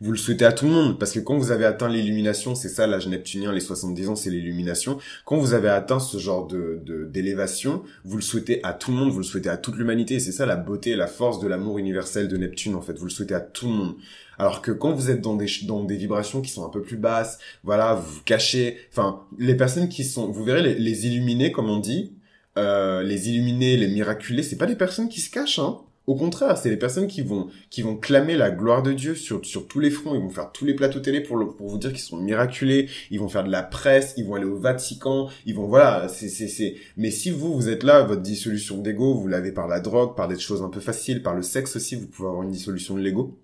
vous 0.00 0.12
le 0.12 0.16
souhaitez 0.16 0.46
à 0.46 0.52
tout 0.52 0.64
le 0.64 0.70
monde, 0.70 0.98
parce 0.98 1.12
que 1.12 1.18
quand 1.18 1.36
vous 1.36 1.50
avez 1.50 1.66
atteint 1.66 1.88
l'illumination, 1.88 2.54
c'est 2.54 2.70
ça 2.70 2.86
l'âge 2.86 3.06
neptunien, 3.06 3.52
les 3.52 3.60
70 3.60 4.08
ans, 4.08 4.16
c'est 4.16 4.30
l'illumination. 4.30 4.98
Quand 5.26 5.36
vous 5.36 5.52
avez 5.52 5.68
atteint 5.68 6.00
ce 6.00 6.16
genre 6.16 6.46
de 6.46 6.80
d'élévation, 7.10 7.82
vous 8.04 8.16
le 8.16 8.22
souhaitez 8.22 8.64
à 8.64 8.72
tout 8.72 8.90
le 8.92 8.96
monde, 8.96 9.10
vous 9.10 9.18
le 9.18 9.24
souhaitez 9.24 9.50
à 9.50 9.58
toute 9.58 9.76
l'humanité. 9.76 10.18
C'est 10.18 10.32
ça 10.32 10.46
la 10.46 10.56
beauté 10.56 10.90
et 10.90 10.96
la 10.96 11.06
force 11.06 11.38
de 11.40 11.46
l'amour 11.48 11.78
universel 11.78 12.28
de 12.28 12.36
Neptune, 12.38 12.74
en 12.74 12.80
fait. 12.80 12.98
Vous 12.98 13.04
le 13.04 13.10
souhaitez 13.10 13.34
à 13.34 13.40
tout 13.40 13.66
le 13.66 13.72
monde. 13.72 13.94
Alors 14.38 14.62
que 14.62 14.72
quand 14.72 14.92
vous 14.92 15.10
êtes 15.10 15.20
dans 15.20 15.36
des 15.36 15.46
dans 15.66 15.84
des 15.84 15.96
vibrations 15.96 16.40
qui 16.40 16.50
sont 16.50 16.64
un 16.64 16.70
peu 16.70 16.80
plus 16.80 16.96
basses, 16.96 17.38
voilà, 17.62 17.94
vous 17.94 18.14
vous 18.14 18.22
cachez. 18.22 18.78
Enfin, 18.90 19.26
les 19.38 19.54
personnes 19.54 19.90
qui 19.90 20.04
sont, 20.04 20.30
vous 20.30 20.44
verrez 20.44 20.62
les, 20.62 20.74
les 20.74 21.06
illuminés, 21.06 21.52
comme 21.52 21.68
on 21.68 21.78
dit, 21.78 22.14
euh, 22.56 23.02
les 23.02 23.28
illuminés, 23.28 23.76
les 23.76 23.88
miraculés, 23.88 24.42
c'est 24.42 24.56
pas 24.56 24.66
des 24.66 24.76
personnes 24.76 25.08
qui 25.08 25.20
se 25.20 25.30
cachent, 25.30 25.58
hein. 25.58 25.78
Au 26.06 26.16
contraire, 26.16 26.56
c'est 26.58 26.70
les 26.70 26.76
personnes 26.76 27.06
qui 27.06 27.22
vont 27.22 27.48
qui 27.68 27.82
vont 27.82 27.96
clamer 27.96 28.36
la 28.36 28.50
gloire 28.50 28.82
de 28.82 28.92
Dieu 28.92 29.14
sur 29.14 29.44
sur 29.44 29.68
tous 29.68 29.80
les 29.80 29.90
fronts. 29.90 30.14
Ils 30.14 30.20
vont 30.20 30.30
faire 30.30 30.50
tous 30.50 30.64
les 30.64 30.74
plateaux 30.74 31.00
télé 31.00 31.20
pour 31.20 31.56
pour 31.56 31.68
vous 31.68 31.78
dire 31.78 31.90
qu'ils 31.90 32.00
sont 32.00 32.16
miraculés. 32.16 32.88
Ils 33.10 33.20
vont 33.20 33.28
faire 33.28 33.44
de 33.44 33.50
la 33.50 33.62
presse. 33.62 34.14
Ils 34.16 34.26
vont 34.26 34.34
aller 34.34 34.46
au 34.46 34.58
Vatican. 34.58 35.28
Ils 35.46 35.54
vont 35.54 35.66
voilà. 35.66 36.08
C'est 36.08 36.28
c'est 36.28 36.48
c'est. 36.48 36.74
Mais 36.96 37.10
si 37.10 37.30
vous 37.30 37.54
vous 37.54 37.68
êtes 37.68 37.84
là, 37.84 38.02
votre 38.02 38.22
dissolution 38.22 38.78
d'ego, 38.78 39.14
vous 39.14 39.28
l'avez 39.28 39.52
par 39.52 39.68
la 39.68 39.80
drogue, 39.80 40.16
par 40.16 40.26
des 40.26 40.38
choses 40.38 40.62
un 40.62 40.68
peu 40.68 40.80
faciles, 40.80 41.22
par 41.22 41.34
le 41.34 41.42
sexe 41.42 41.76
aussi, 41.76 41.96
vous 41.96 42.08
pouvez 42.08 42.28
avoir 42.28 42.42
une 42.42 42.50
dissolution 42.50 42.96
de 42.96 43.00
l'ego. 43.00 43.38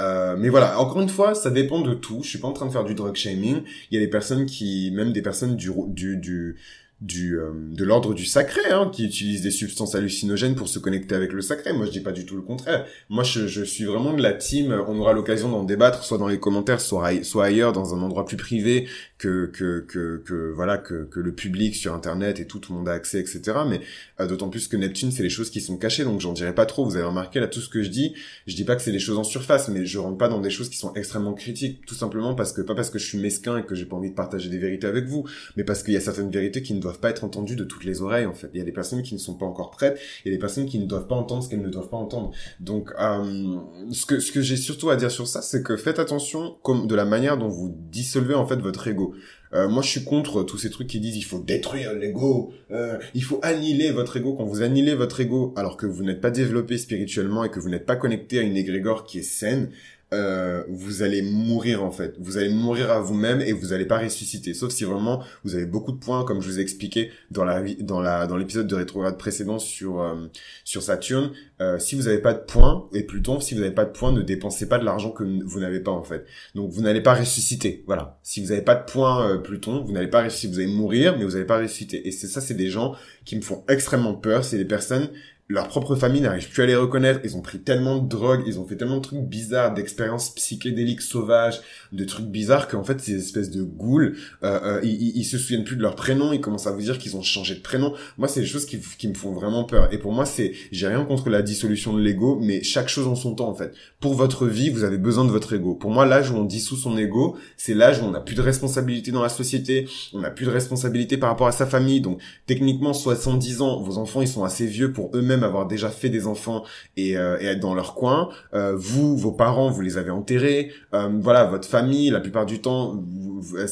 Euh, 0.00 0.36
mais 0.38 0.48
voilà, 0.48 0.80
encore 0.80 1.00
une 1.00 1.08
fois, 1.08 1.34
ça 1.34 1.50
dépend 1.50 1.80
de 1.80 1.94
tout. 1.94 2.20
Je 2.22 2.28
suis 2.28 2.38
pas 2.38 2.48
en 2.48 2.52
train 2.52 2.66
de 2.66 2.72
faire 2.72 2.84
du 2.84 2.94
drug 2.94 3.14
shaming. 3.14 3.62
Il 3.90 3.94
y 3.94 3.96
a 3.96 4.00
des 4.00 4.10
personnes 4.10 4.46
qui, 4.46 4.90
même 4.92 5.12
des 5.12 5.22
personnes 5.22 5.56
du 5.56 5.70
du 5.88 6.16
du 6.16 6.56
du 7.02 7.38
euh, 7.38 7.50
de 7.52 7.84
l'ordre 7.84 8.14
du 8.14 8.24
sacré, 8.24 8.70
hein, 8.70 8.88
qui 8.92 9.04
utilisent 9.04 9.42
des 9.42 9.50
substances 9.50 9.96
hallucinogènes 9.96 10.54
pour 10.54 10.68
se 10.68 10.78
connecter 10.78 11.16
avec 11.16 11.32
le 11.32 11.42
sacré. 11.42 11.72
Moi, 11.72 11.86
je 11.86 11.90
dis 11.90 12.00
pas 12.00 12.12
du 12.12 12.24
tout 12.24 12.36
le 12.36 12.42
contraire. 12.42 12.86
Moi, 13.10 13.24
je, 13.24 13.48
je 13.48 13.64
suis 13.64 13.84
vraiment 13.84 14.14
de 14.14 14.22
la 14.22 14.32
team. 14.32 14.72
On 14.86 14.98
aura 15.00 15.12
l'occasion 15.12 15.50
d'en 15.50 15.64
débattre, 15.64 16.04
soit 16.04 16.18
dans 16.18 16.28
les 16.28 16.38
commentaires, 16.38 16.80
soit, 16.80 17.24
soit 17.24 17.46
ailleurs, 17.46 17.72
dans 17.72 17.94
un 17.94 18.02
endroit 18.02 18.24
plus 18.24 18.36
privé 18.36 18.86
que 19.18 19.46
que 19.46 19.80
que, 19.80 20.22
que 20.24 20.52
voilà 20.54 20.78
que, 20.78 21.04
que 21.04 21.18
le 21.18 21.32
public 21.32 21.74
sur 21.74 21.92
Internet 21.92 22.38
et 22.38 22.46
tout, 22.46 22.60
tout 22.60 22.72
le 22.72 22.78
monde 22.78 22.88
a 22.88 22.92
accès, 22.92 23.18
etc. 23.18 23.58
Mais 23.68 23.80
euh, 24.20 24.26
d'autant 24.26 24.48
plus 24.48 24.68
que 24.68 24.76
Neptune, 24.76 25.10
c'est 25.10 25.24
les 25.24 25.30
choses 25.30 25.50
qui 25.50 25.60
sont 25.60 25.76
cachées, 25.76 26.04
donc 26.04 26.20
j'en 26.20 26.32
dirai 26.32 26.54
pas 26.54 26.66
trop. 26.66 26.84
Vous 26.84 26.96
avez 26.96 27.04
remarqué 27.04 27.40
là 27.40 27.48
tout 27.48 27.60
ce 27.60 27.68
que 27.68 27.82
je 27.82 27.88
dis. 27.88 28.14
Je 28.46 28.54
dis 28.54 28.64
pas 28.64 28.76
que 28.76 28.82
c'est 28.82 28.92
des 28.92 29.00
choses 29.00 29.18
en 29.18 29.24
surface, 29.24 29.68
mais 29.68 29.86
je 29.86 29.98
rentre 29.98 30.18
pas 30.18 30.28
dans 30.28 30.40
des 30.40 30.50
choses 30.50 30.68
qui 30.68 30.76
sont 30.76 30.94
extrêmement 30.94 31.34
critiques, 31.34 31.84
tout 31.86 31.94
simplement 31.94 32.34
parce 32.34 32.52
que 32.52 32.62
pas 32.62 32.74
parce 32.74 32.90
que 32.90 32.98
je 32.98 33.06
suis 33.06 33.18
mesquin 33.18 33.58
et 33.58 33.64
que 33.64 33.74
j'ai 33.74 33.86
pas 33.86 33.96
envie 33.96 34.10
de 34.10 34.14
partager 34.14 34.48
des 34.48 34.58
vérités 34.58 34.86
avec 34.86 35.06
vous, 35.06 35.24
mais 35.56 35.64
parce 35.64 35.82
qu'il 35.82 35.94
y 35.94 35.96
a 35.96 36.00
certaines 36.00 36.30
vérités 36.30 36.62
qui 36.62 36.74
ne 36.74 36.80
doivent 36.80 36.91
pas 36.98 37.10
être 37.10 37.24
entendues 37.24 37.56
de 37.56 37.64
toutes 37.64 37.84
les 37.84 38.02
oreilles 38.02 38.26
en 38.26 38.34
fait. 38.34 38.50
Il 38.54 38.58
y 38.58 38.60
a 38.60 38.64
des 38.64 38.72
personnes 38.72 39.02
qui 39.02 39.14
ne 39.14 39.18
sont 39.18 39.34
pas 39.34 39.46
encore 39.46 39.70
prêtes, 39.70 39.98
il 40.24 40.28
y 40.28 40.32
a 40.32 40.36
des 40.36 40.40
personnes 40.40 40.66
qui 40.66 40.78
ne 40.78 40.86
doivent 40.86 41.06
pas 41.06 41.14
entendre 41.14 41.42
ce 41.42 41.48
qu'elles 41.48 41.62
ne 41.62 41.68
doivent 41.68 41.88
pas 41.88 41.96
entendre. 41.96 42.32
Donc 42.60 42.90
euh, 42.98 43.56
ce 43.90 44.06
que 44.06 44.20
ce 44.20 44.32
que 44.32 44.42
j'ai 44.42 44.56
surtout 44.56 44.90
à 44.90 44.96
dire 44.96 45.10
sur 45.10 45.26
ça, 45.26 45.42
c'est 45.42 45.62
que 45.62 45.76
faites 45.76 45.98
attention 45.98 46.56
comme 46.62 46.86
de 46.86 46.94
la 46.94 47.04
manière 47.04 47.38
dont 47.38 47.48
vous 47.48 47.74
dissolvez 47.90 48.34
en 48.34 48.46
fait 48.46 48.56
votre 48.56 48.86
ego. 48.88 49.14
Euh, 49.54 49.68
moi, 49.68 49.82
je 49.82 49.88
suis 49.88 50.04
contre 50.04 50.42
tous 50.44 50.56
ces 50.56 50.70
trucs 50.70 50.88
qui 50.88 51.00
disent 51.00 51.16
il 51.16 51.24
faut 51.24 51.38
détruire 51.38 51.92
l'ego, 51.92 52.52
euh, 52.70 52.98
il 53.14 53.22
faut 53.22 53.38
annihiler 53.42 53.90
votre 53.90 54.16
ego. 54.16 54.34
Quand 54.34 54.44
vous 54.44 54.62
annihilez 54.62 54.94
votre 54.94 55.20
ego, 55.20 55.52
alors 55.56 55.76
que 55.76 55.86
vous 55.86 56.02
n'êtes 56.04 56.20
pas 56.20 56.30
développé 56.30 56.78
spirituellement 56.78 57.44
et 57.44 57.50
que 57.50 57.60
vous 57.60 57.68
n'êtes 57.68 57.86
pas 57.86 57.96
connecté 57.96 58.38
à 58.38 58.42
une 58.42 58.56
égrégore 58.56 59.04
qui 59.04 59.18
est 59.18 59.22
saine, 59.22 59.70
euh, 60.12 60.62
vous 60.68 61.02
allez 61.02 61.22
mourir 61.22 61.82
en 61.82 61.90
fait. 61.90 62.14
Vous 62.18 62.36
allez 62.36 62.50
mourir 62.50 62.90
à 62.90 63.00
vous-même 63.00 63.40
et 63.40 63.52
vous 63.52 63.68
n'allez 63.68 63.86
pas 63.86 63.98
ressusciter. 63.98 64.54
Sauf 64.54 64.72
si 64.72 64.84
vraiment 64.84 65.22
vous 65.44 65.54
avez 65.54 65.66
beaucoup 65.66 65.92
de 65.92 65.98
points, 65.98 66.24
comme 66.24 66.40
je 66.40 66.48
vous 66.48 66.58
ai 66.58 66.62
expliqué 66.62 67.10
dans 67.30 67.44
la 67.44 67.62
dans 67.80 68.00
la 68.00 68.26
dans 68.26 68.36
l'épisode 68.36 68.66
de 68.66 68.74
rétrograde 68.74 69.16
précédent 69.16 69.58
sur 69.58 70.00
euh, 70.00 70.26
sur 70.64 70.82
Saturne. 70.82 71.32
Euh, 71.60 71.78
si 71.78 71.94
vous 71.94 72.02
n'avez 72.02 72.18
pas 72.18 72.34
de 72.34 72.40
points 72.40 72.88
et 72.92 73.04
Pluton, 73.04 73.40
si 73.40 73.54
vous 73.54 73.60
n'avez 73.60 73.74
pas 73.74 73.84
de 73.84 73.92
points, 73.92 74.12
ne 74.12 74.22
dépensez 74.22 74.68
pas 74.68 74.78
de 74.78 74.84
l'argent 74.84 75.10
que 75.10 75.22
vous 75.22 75.60
n'avez 75.60 75.80
pas 75.80 75.92
en 75.92 76.02
fait. 76.02 76.26
Donc 76.54 76.70
vous 76.70 76.82
n'allez 76.82 77.00
pas 77.00 77.14
ressusciter. 77.14 77.84
Voilà. 77.86 78.18
Si 78.22 78.42
vous 78.42 78.48
n'avez 78.48 78.62
pas 78.62 78.74
de 78.74 78.84
points 78.84 79.28
euh, 79.28 79.38
Pluton, 79.38 79.84
vous 79.84 79.92
n'allez 79.92 80.08
pas 80.08 80.24
ressusciter. 80.24 80.52
Vous 80.52 80.58
allez 80.58 80.72
mourir, 80.72 81.16
mais 81.16 81.24
vous 81.24 81.32
n'allez 81.32 81.44
pas 81.44 81.58
ressusciter. 81.58 82.06
Et 82.06 82.10
ça, 82.10 82.40
c'est 82.40 82.54
des 82.54 82.68
gens 82.68 82.94
qui 83.24 83.36
me 83.36 83.42
font 83.42 83.64
extrêmement 83.68 84.14
peur. 84.14 84.44
C'est 84.44 84.58
des 84.58 84.64
personnes 84.64 85.08
leur 85.48 85.68
propre 85.68 85.96
famille 85.96 86.22
n'arrive 86.22 86.48
plus 86.48 86.62
à 86.62 86.66
les 86.66 86.76
reconnaître. 86.76 87.20
Ils 87.24 87.36
ont 87.36 87.42
pris 87.42 87.60
tellement 87.60 87.98
de 87.98 88.08
drogues, 88.08 88.42
ils 88.46 88.58
ont 88.58 88.66
fait 88.66 88.76
tellement 88.76 88.96
de 88.96 89.02
trucs 89.02 89.20
bizarres, 89.20 89.74
d'expériences 89.74 90.30
psychédéliques 90.30 91.02
sauvages, 91.02 91.60
de 91.92 92.04
trucs 92.04 92.26
bizarres 92.26 92.68
qu'en 92.68 92.84
fait 92.84 93.00
ces 93.00 93.16
espèces 93.16 93.50
de 93.50 93.62
ghouls, 93.62 94.16
euh, 94.44 94.60
euh, 94.62 94.80
ils, 94.82 95.16
ils, 95.16 95.24
se 95.24 95.36
souviennent 95.36 95.64
plus 95.64 95.76
de 95.76 95.82
leur 95.82 95.94
prénom, 95.94 96.32
ils 96.32 96.40
commencent 96.40 96.66
à 96.66 96.72
vous 96.72 96.80
dire 96.80 96.98
qu'ils 96.98 97.16
ont 97.16 97.22
changé 97.22 97.54
de 97.54 97.60
prénom. 97.60 97.92
Moi, 98.18 98.28
c'est 98.28 98.40
des 98.40 98.46
choses 98.46 98.66
qui, 98.66 98.78
qui 98.98 99.08
me 99.08 99.14
font 99.14 99.32
vraiment 99.32 99.64
peur. 99.64 99.92
Et 99.92 99.98
pour 99.98 100.12
moi, 100.12 100.24
c'est, 100.24 100.52
j'ai 100.70 100.86
rien 100.86 101.04
contre 101.04 101.28
la 101.28 101.42
dissolution 101.42 101.92
de 101.92 102.00
l'ego, 102.00 102.38
mais 102.40 102.62
chaque 102.62 102.88
chose 102.88 103.06
en 103.06 103.14
son 103.14 103.34
temps 103.34 103.48
en 103.48 103.54
fait. 103.54 103.74
Pour 104.00 104.14
votre 104.14 104.46
vie, 104.46 104.70
vous 104.70 104.84
avez 104.84 104.98
besoin 104.98 105.24
de 105.24 105.30
votre 105.30 105.52
ego. 105.52 105.74
Pour 105.74 105.90
moi, 105.90 106.06
l'âge 106.06 106.30
où 106.30 106.36
on 106.36 106.44
dissout 106.44 106.76
son 106.76 106.96
ego, 106.96 107.36
c'est 107.56 107.74
l'âge 107.74 108.00
où 108.00 108.04
on 108.04 108.10
n'a 108.12 108.20
plus 108.20 108.36
de 108.36 108.42
responsabilité 108.42 109.10
dans 109.10 109.22
la 109.22 109.28
société, 109.28 109.88
on 110.14 110.20
n'a 110.20 110.30
plus 110.30 110.46
de 110.46 110.50
responsabilité 110.50 111.18
par 111.18 111.28
rapport 111.28 111.46
à 111.46 111.52
sa 111.52 111.66
famille. 111.66 112.00
Donc 112.00 112.20
techniquement, 112.46 112.94
70 112.94 113.60
ans, 113.60 113.80
vos 113.82 113.98
enfants 113.98 114.22
ils 114.22 114.28
sont 114.28 114.44
assez 114.44 114.66
vieux 114.66 114.92
pour 114.92 115.10
eux-mêmes 115.14 115.31
avoir 115.42 115.66
déjà 115.66 115.88
fait 115.88 116.08
des 116.08 116.26
enfants 116.26 116.64
et, 116.96 117.16
euh, 117.16 117.38
être 117.40 117.60
dans 117.60 117.74
leur 117.74 117.94
coin. 117.94 118.28
Euh, 118.54 118.74
vous, 118.76 119.16
vos 119.16 119.32
parents, 119.32 119.70
vous 119.70 119.80
les 119.80 119.98
avez 119.98 120.10
enterrés. 120.10 120.72
Euh, 120.94 121.08
voilà, 121.20 121.44
votre 121.44 121.68
famille, 121.68 122.10
la 122.10 122.20
plupart 122.20 122.46
du 122.46 122.60
temps, 122.60 123.02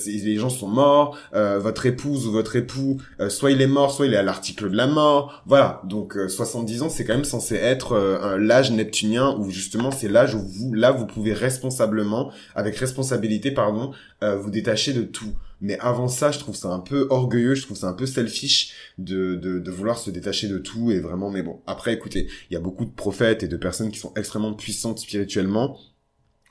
les 0.07 0.37
gens 0.37 0.51
sont 0.51 0.69
morts. 0.69 1.19
votre 1.33 1.87
épouse 1.87 2.27
ou 2.27 2.33
votre 2.33 2.57
époux, 2.57 2.99
soit 3.29 3.51
il 3.51 3.61
est 3.61 3.67
mort, 3.67 3.93
soit 3.93 4.07
il 4.07 4.15
est 4.15 4.17
à 4.17 4.23
l'article 4.23 4.71
de 4.71 4.77
la 4.77 4.87
mort. 4.87 5.43
Voilà, 5.47 5.83
donc 5.85 6.17
70 6.29 6.83
ans, 6.83 6.89
c'est 6.89 7.05
quand 7.05 7.15
même 7.15 7.25
censé 7.25 7.55
être 7.55 8.37
l'âge 8.39 8.73
neptunien 8.73 9.37
où 9.39 9.51
justement 9.51 9.91
c'est 9.91 10.09
l'âge 10.09 10.35
où 10.35 10.41
vous, 10.41 10.75
là, 10.75 10.91
vous 10.91 11.07
pouvez 11.07 11.33
responsablement, 11.33 12.33
avec 12.55 12.77
responsabilité, 12.77 13.51
pardon, 13.51 13.93
vous 14.23 14.51
détacher 14.51 14.93
de 14.93 15.03
tout. 15.03 15.35
Mais 15.61 15.79
avant 15.79 16.09
ça, 16.09 16.31
je 16.31 16.39
trouve 16.39 16.57
ça 16.57 16.69
un 16.69 16.81
peu 16.81 17.07
orgueilleux, 17.11 17.55
je 17.55 17.63
trouve 17.63 17.77
ça 17.77 17.89
un 17.89 17.93
peu 17.93 18.07
selfish 18.07 18.73
de, 18.99 19.35
de, 19.35 19.59
de 19.59 19.71
vouloir 19.71 19.99
se 19.99 20.11
détacher 20.11 20.49
de 20.49 20.59
tout 20.59 20.91
et 20.91 21.01
vraiment, 21.01 21.31
mais 21.31 21.43
bon. 21.43 21.61
Après, 21.67 21.93
écoutez, 21.93 22.29
il 22.51 22.55
y 22.55 22.57
a 22.57 22.61
beaucoup 22.61 22.85
de 22.85 22.91
prophètes 22.91 23.43
et 23.43 23.49
de 23.49 23.57
personnes 23.57 23.91
qui 23.91 23.99
sont 23.99 24.13
extrêmement 24.17 24.55
puissantes 24.55 24.99
spirituellement 24.99 25.79